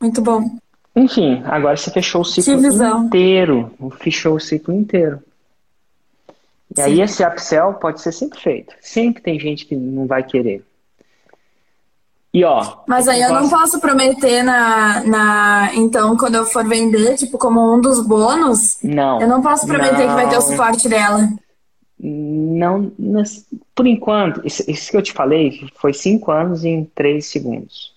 [0.00, 0.56] Muito bom.
[0.94, 2.64] Enfim, agora você fechou o ciclo
[3.04, 3.72] inteiro.
[3.98, 5.20] Fechou o ciclo inteiro.
[6.72, 6.82] E Sim.
[6.82, 8.74] aí esse upsell pode ser sempre feito.
[8.80, 10.64] Sempre tem gente que não vai querer.
[12.32, 12.78] E ó.
[12.88, 13.42] Mas aí eu posso...
[13.42, 15.70] não posso prometer na, na.
[15.74, 18.78] Então, quando eu for vender, tipo, como um dos bônus.
[18.82, 19.20] Não.
[19.20, 21.28] Eu não posso prometer não, que vai ter o suporte dela.
[21.98, 22.90] Não.
[23.74, 27.92] Por enquanto, isso, isso que eu te falei foi cinco anos em três segundos.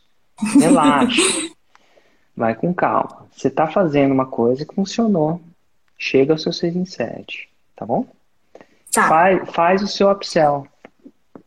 [0.60, 1.22] Relaxa.
[2.36, 3.26] vai com calma.
[3.32, 5.40] Você tá fazendo uma coisa que funcionou.
[5.98, 7.50] Chega ao seu 6 em 7.
[7.74, 8.06] Tá bom?
[8.96, 9.10] Tá.
[9.10, 10.66] Faz, faz o seu upsell.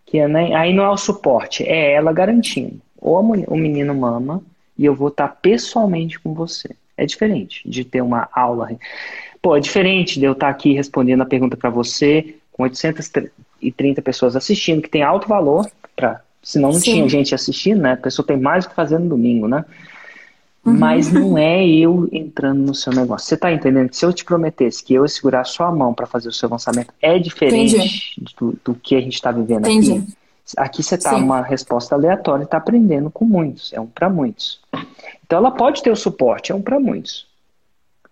[0.05, 2.81] Que é, né, aí não é o suporte, é ela garantindo.
[3.01, 4.43] Ou mulher, o menino mama
[4.77, 6.71] e eu vou estar pessoalmente com você.
[6.97, 8.71] É diferente de ter uma aula.
[9.41, 14.37] Pô, é diferente de eu estar aqui respondendo a pergunta para você com 830 pessoas
[14.37, 16.93] assistindo, que tem alto valor, pra, senão não Sim.
[16.93, 17.93] tinha gente assistindo, né?
[17.93, 19.65] A pessoa tem mais o que fazer no domingo, né?
[20.65, 20.79] Uhum.
[20.79, 23.27] Mas não é eu entrando no seu negócio.
[23.27, 23.93] Você está entendendo?
[23.95, 26.49] Se eu te prometesse que eu ia segurar a sua mão para fazer o seu
[26.49, 29.93] lançamento, é diferente do, do, que a gente está vivendo Entendi.
[29.93, 30.13] aqui.
[30.57, 33.73] Aqui você está uma resposta aleatória e está aprendendo com muitos.
[33.73, 34.61] É um para muitos.
[35.25, 37.27] Então ela pode ter o suporte, é um para muitos.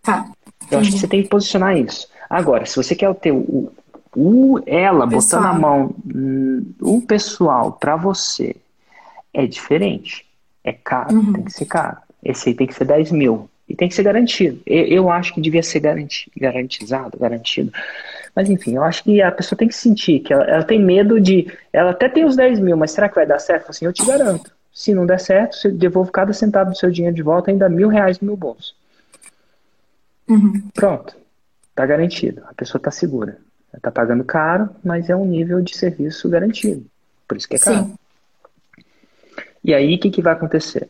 [0.02, 0.30] Tá.
[0.70, 2.08] Eu acho que você tem que posicionar isso.
[2.28, 3.72] Agora, se você quer ter o,
[4.14, 8.56] o ela o botando a mão, hum, o pessoal para você,
[9.32, 10.26] é diferente.
[10.62, 11.32] É caro, uhum.
[11.32, 11.98] tem que ser caro.
[12.26, 13.48] Esse aí tem que ser 10 mil.
[13.68, 14.60] E tem que ser garantido.
[14.64, 17.72] Eu, acho que devia ser garanti, garantizado, garantido.
[18.34, 21.20] Mas enfim, eu acho que a pessoa tem que sentir que ela, ela, tem medo
[21.20, 21.52] de.
[21.72, 23.70] Ela até tem os 10 mil, mas será que vai dar certo?
[23.70, 24.52] Assim, eu te garanto.
[24.72, 27.88] Se não der certo, você devolve cada centavo do seu dinheiro de volta, ainda mil
[27.88, 28.76] reais no meu bolso.
[30.28, 30.68] Uhum.
[30.74, 31.16] Pronto.
[31.74, 32.42] Tá garantido.
[32.46, 33.38] A pessoa tá segura.
[33.72, 36.84] Ela tá pagando caro, mas é um nível de serviço garantido.
[37.26, 37.84] Por isso que é caro.
[37.84, 37.94] Sim.
[39.64, 40.88] E aí, o que, que vai acontecer?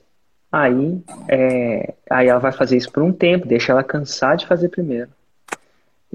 [0.58, 4.70] Aí, é, aí ela vai fazer isso por um tempo, deixa ela cansar de fazer
[4.70, 5.10] primeiro.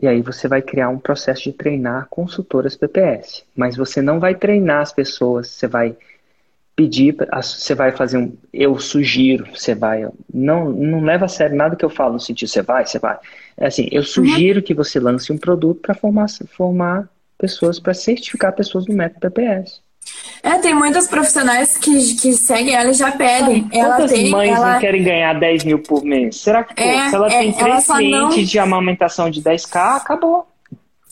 [0.01, 3.43] E aí você vai criar um processo de treinar consultoras PPS.
[3.55, 5.95] Mas você não vai treinar as pessoas, você vai
[6.75, 11.75] pedir, você vai fazer um, eu sugiro, você vai, não, não leva a sério nada
[11.75, 13.19] que eu falo no sentido, você vai, você vai.
[13.55, 14.65] É assim, eu sugiro uhum.
[14.65, 19.83] que você lance um produto para formar, formar pessoas, para certificar pessoas no método PPS.
[20.43, 23.69] É, tem muitas profissionais que, que seguem ela e já pedem.
[23.71, 24.73] Ela quantas tem, mães ela...
[24.73, 26.37] não querem ganhar 10 mil por mês?
[26.37, 28.43] Será que, pô, é, se ela é, tem três clientes não...
[28.43, 30.47] de amamentação de 10k, acabou.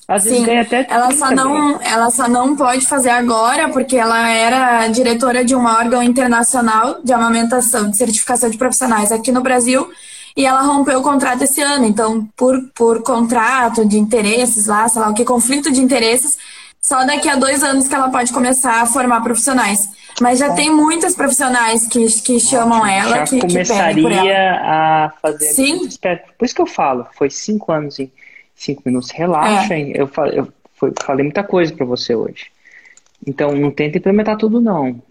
[0.07, 3.95] Às vezes Sim, ganha até ela só não Ela só não pode fazer agora, porque
[3.95, 9.41] ela era diretora de um órgão internacional de amamentação, de certificação de profissionais aqui no
[9.41, 9.87] Brasil,
[10.35, 11.85] e ela rompeu o contrato esse ano.
[11.85, 16.39] Então, por, por contrato de interesses lá, sei lá o que, conflito de interesses,
[16.81, 19.89] só daqui a dois anos que ela pode começar a formar profissionais.
[20.21, 25.05] Mas já tem muitas profissionais que, que chamam ela, já que, começaria que ela.
[25.05, 25.45] a fazer.
[25.45, 25.89] Sim.
[26.37, 28.11] Por isso que eu falo, foi cinco anos em
[28.55, 29.11] cinco minutos.
[29.11, 29.93] Relaxem.
[29.93, 30.01] É.
[30.01, 30.47] Eu, eu,
[30.81, 32.47] eu falei muita coisa para você hoje.
[33.25, 35.01] Então não tenta implementar tudo não.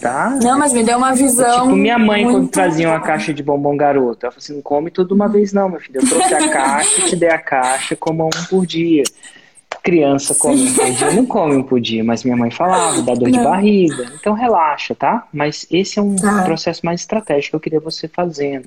[0.00, 0.36] Tá?
[0.42, 1.62] Não, mas me deu uma visão.
[1.62, 2.36] Tipo, minha mãe, muito...
[2.36, 5.52] quando trazia uma caixa de bombom garoto, ela falou assim: não come tudo uma vez,
[5.52, 6.00] não, meu filho.
[6.00, 9.04] Eu trouxe a caixa, te dei a caixa, coma um por dia
[9.84, 13.12] criança come um por dia, não come um por dia, mas minha mãe falava, dá
[13.12, 13.38] dor não.
[13.38, 14.10] de barriga.
[14.14, 15.28] Então relaxa, tá?
[15.30, 16.42] Mas esse é um tá.
[16.42, 18.66] processo mais estratégico que eu queria você fazendo.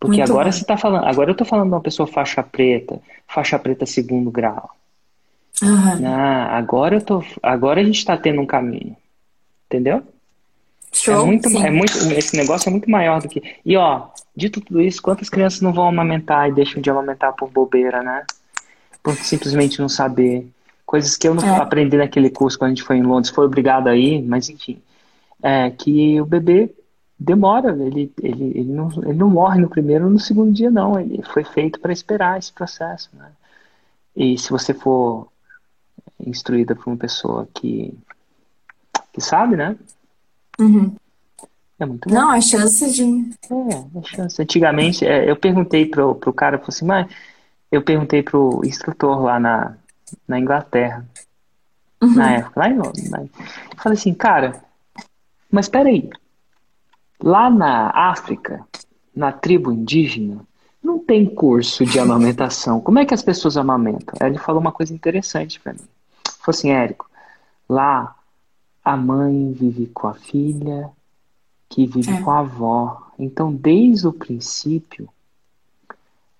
[0.00, 0.52] Porque Muito agora bom.
[0.52, 4.30] você tá falando, agora eu tô falando de uma pessoa faixa preta, faixa preta segundo
[4.30, 4.70] grau.
[5.62, 6.06] Uhum.
[6.06, 8.96] Ah, agora eu tô, agora a gente tá tendo um caminho.
[9.66, 10.02] Entendeu?
[10.90, 13.42] Show, é muito, é muito, esse negócio é muito maior do que.
[13.64, 17.50] E ó, dito tudo isso, quantas crianças não vão amamentar e deixam de amamentar por
[17.50, 18.24] bobeira, né?
[19.04, 20.48] Por simplesmente não saber.
[20.86, 21.58] Coisas que eu não é.
[21.58, 24.82] aprendi naquele curso quando a gente foi em Londres, foi obrigado aí, mas enfim.
[25.42, 26.74] É que o bebê
[27.18, 30.98] demora, ele, ele, ele, não, ele não morre no primeiro ou no segundo dia, não.
[30.98, 33.10] Ele foi feito para esperar esse processo.
[33.12, 33.30] Né?
[34.16, 35.28] E se você for
[36.18, 37.92] instruída por uma pessoa que,
[39.12, 39.76] que sabe, né?
[40.58, 40.94] Uhum.
[41.78, 42.14] É muito bom.
[42.14, 43.02] Não, a chance de.
[43.50, 44.40] É, a chance.
[44.40, 47.06] Antigamente, é, eu perguntei pro, pro cara, falei assim, mas
[47.74, 49.76] eu perguntei pro instrutor lá na,
[50.26, 51.04] na Inglaterra,
[52.00, 52.14] uhum.
[52.14, 53.10] na época, lá em Londres.
[53.10, 53.28] Né?
[53.72, 54.62] Eu falei assim, cara,
[55.50, 56.08] mas peraí,
[57.22, 58.64] lá na África,
[59.14, 60.40] na tribo indígena,
[60.82, 62.80] não tem curso de amamentação.
[62.80, 64.14] Como é que as pessoas amamentam?
[64.20, 65.80] Aí ele falou uma coisa interessante para mim.
[65.80, 67.10] Ele falou assim, Érico,
[67.68, 68.14] lá
[68.84, 70.90] a mãe vive com a filha,
[71.68, 72.20] que vive é.
[72.20, 73.10] com a avó.
[73.18, 75.08] Então, desde o princípio,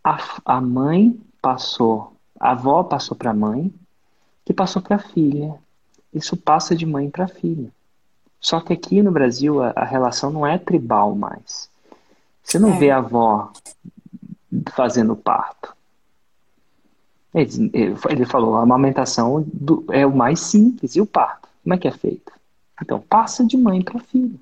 [0.04, 3.72] a, a mãe passou, a avó passou para a mãe,
[4.44, 5.58] que passou para a filha.
[6.12, 7.70] Isso passa de mãe para filha.
[8.38, 11.70] Só que aqui no Brasil a, a, relação não é tribal mais.
[12.42, 12.78] Você não é.
[12.78, 13.50] vê a avó
[14.72, 15.74] fazendo parto.
[17.32, 17.72] Ele,
[18.10, 20.94] ele falou, a amamentação do, é o mais simples.
[20.94, 21.48] E o parto?
[21.62, 22.30] Como é que é feito?
[22.80, 24.38] Então, passa de mãe para filho.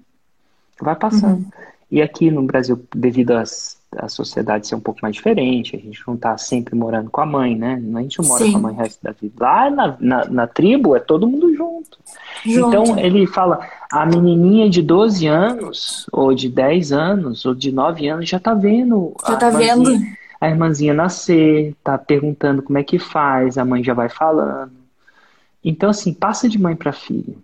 [0.80, 1.44] Vai passando.
[1.44, 1.50] Uhum.
[1.90, 6.02] E aqui no Brasil, devido às, à sociedade ser um pouco mais diferente, a gente
[6.06, 7.82] não está sempre morando com a mãe, né?
[7.94, 8.52] A gente não mora Sim.
[8.52, 9.34] com a mãe o resto da vida.
[9.38, 11.98] Lá na, na, na, tribo é todo mundo junto.
[12.44, 12.68] junto.
[12.68, 18.08] Então ele fala, a menininha de 12 anos, ou de 10 anos, ou de 9
[18.08, 19.14] anos, já está vendo.
[19.26, 19.90] Já está vendo
[20.42, 24.72] a irmãzinha nascer, tá perguntando como é que faz, a mãe já vai falando.
[25.64, 27.36] Então, assim, passa de mãe para filho.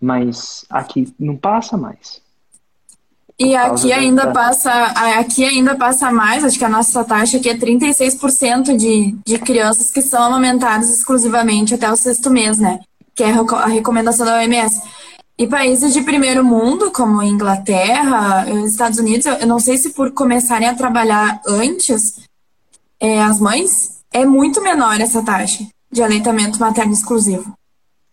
[0.00, 2.20] Mas aqui não passa mais.
[3.38, 4.32] E aqui ainda da...
[4.32, 4.70] passa,
[5.18, 9.90] aqui ainda passa mais, acho que a nossa taxa aqui é 36% de, de crianças
[9.90, 12.80] que são amamentadas exclusivamente até o sexto mês, né?
[13.14, 14.80] Que é a recomendação da OMS.
[15.38, 20.66] E países de primeiro mundo, como Inglaterra, Estados Unidos, eu não sei se por começarem
[20.66, 22.20] a trabalhar antes,
[22.98, 27.52] é, as mães, é muito menor essa taxa de aleitamento materno exclusivo.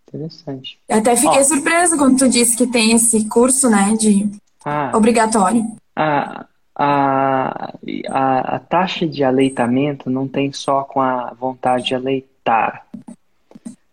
[0.10, 0.78] Interessante.
[0.88, 4.30] Eu até fiquei Ó, surpresa quando tu disse que tem esse curso, né, de
[4.66, 5.66] ah, obrigatório.
[5.95, 6.45] A,
[6.76, 7.74] a,
[8.09, 12.86] a, a taxa de aleitamento não tem só com a vontade de aleitar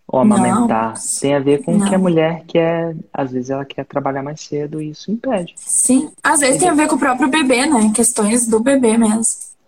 [0.07, 0.95] ou amamentar.
[0.95, 4.23] Não, Tem a ver com o que a mulher quer, às vezes ela quer trabalhar
[4.23, 5.55] mais cedo e isso impede.
[5.57, 7.93] Sim, às vezes tem a ver com o próprio bebê, né?
[7.95, 9.21] Questões do bebê mesmo,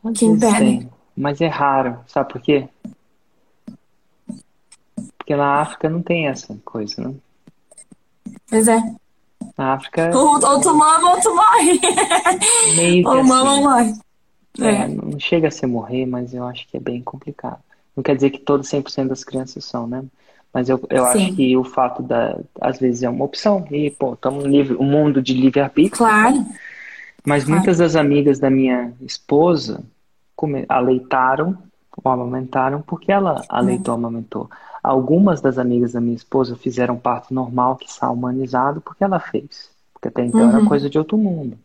[0.05, 0.81] às que impedem.
[0.81, 2.69] Tem, mas é raro, sabe por quê?
[5.17, 7.15] Porque na África não tem essa coisa, né?
[8.49, 8.83] Pois é.
[9.57, 10.11] Na África.
[10.17, 11.81] Ou, ou tu mama ou tu morre.
[12.77, 13.93] Meio ou assim, mama ou morre.
[14.61, 14.89] É, é.
[14.89, 17.59] Não chega a ser morrer, mas eu acho que é bem complicado.
[17.97, 20.03] Não quer dizer que todos 100% das crianças são, né?
[20.53, 22.39] Mas eu, eu acho que o fato da.
[22.61, 23.67] Às vezes é uma opção.
[23.71, 25.97] E, pô, estamos um mundo de livre-arbítrio.
[25.97, 26.45] Claro.
[27.25, 27.59] Mas claro.
[27.59, 29.83] muitas das amigas da minha esposa
[30.37, 31.57] come, aleitaram
[32.03, 34.51] ou amamentaram porque ela aleitou, amamentou.
[34.83, 39.71] Algumas das amigas da minha esposa fizeram parto normal, que está humanizado, porque ela fez.
[39.93, 40.49] Porque até então uhum.
[40.49, 41.57] era coisa de outro mundo.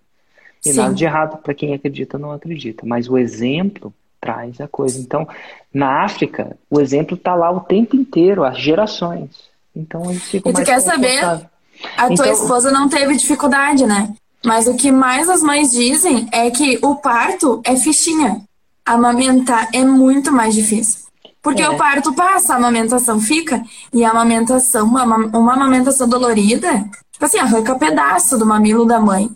[0.64, 0.78] E Sim.
[0.78, 2.86] nada de errado para quem acredita ou não acredita.
[2.86, 5.00] Mas o exemplo traz a coisa.
[5.00, 5.28] Então,
[5.74, 9.32] na África, o exemplo está lá o tempo inteiro, as gerações.
[9.76, 11.24] Então, eles ficam E tu quer saber?
[11.24, 14.14] A tua então, esposa não teve dificuldade, né?
[14.46, 18.42] Mas o que mais as mães dizem é que o parto é fichinha.
[18.86, 21.07] Amamentar é muito mais difícil.
[21.42, 21.70] Porque é.
[21.70, 23.64] o parto passa, a amamentação fica,
[23.94, 29.30] e a amamentação, uma, uma amamentação dolorida, tipo assim, arranca pedaço do mamilo da mãe.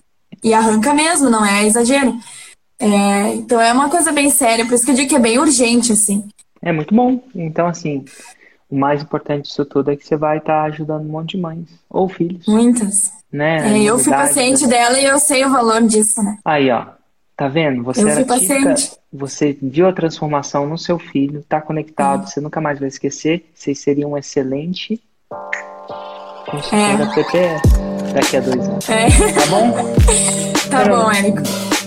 [0.43, 2.17] E arranca mesmo, não é exagero.
[2.79, 5.37] É, então é uma coisa bem séria, por isso que eu digo que é bem
[5.37, 6.27] urgente, assim.
[6.61, 7.23] É muito bom.
[7.35, 8.03] Então, assim,
[8.69, 11.41] o mais importante disso tudo é que você vai estar tá ajudando um monte de
[11.41, 12.47] mães ou filhos.
[12.47, 13.11] Muitas.
[13.31, 13.77] Né?
[13.77, 16.37] É, eu fui paciente dela e eu sei o valor disso, né?
[16.43, 16.87] Aí, ó.
[17.41, 17.81] Tá vendo?
[17.81, 18.75] Você eu era típica,
[19.11, 22.27] você viu a transformação no seu filho, tá conectado, é.
[22.27, 23.49] você nunca mais vai esquecer.
[23.55, 25.01] Vocês seriam um excelente
[26.45, 27.15] consultora é.
[27.15, 27.61] PPS
[28.13, 28.87] daqui a dois anos.
[28.87, 29.07] É.
[29.07, 29.73] Tá bom?
[30.69, 31.80] tá bom, Érico.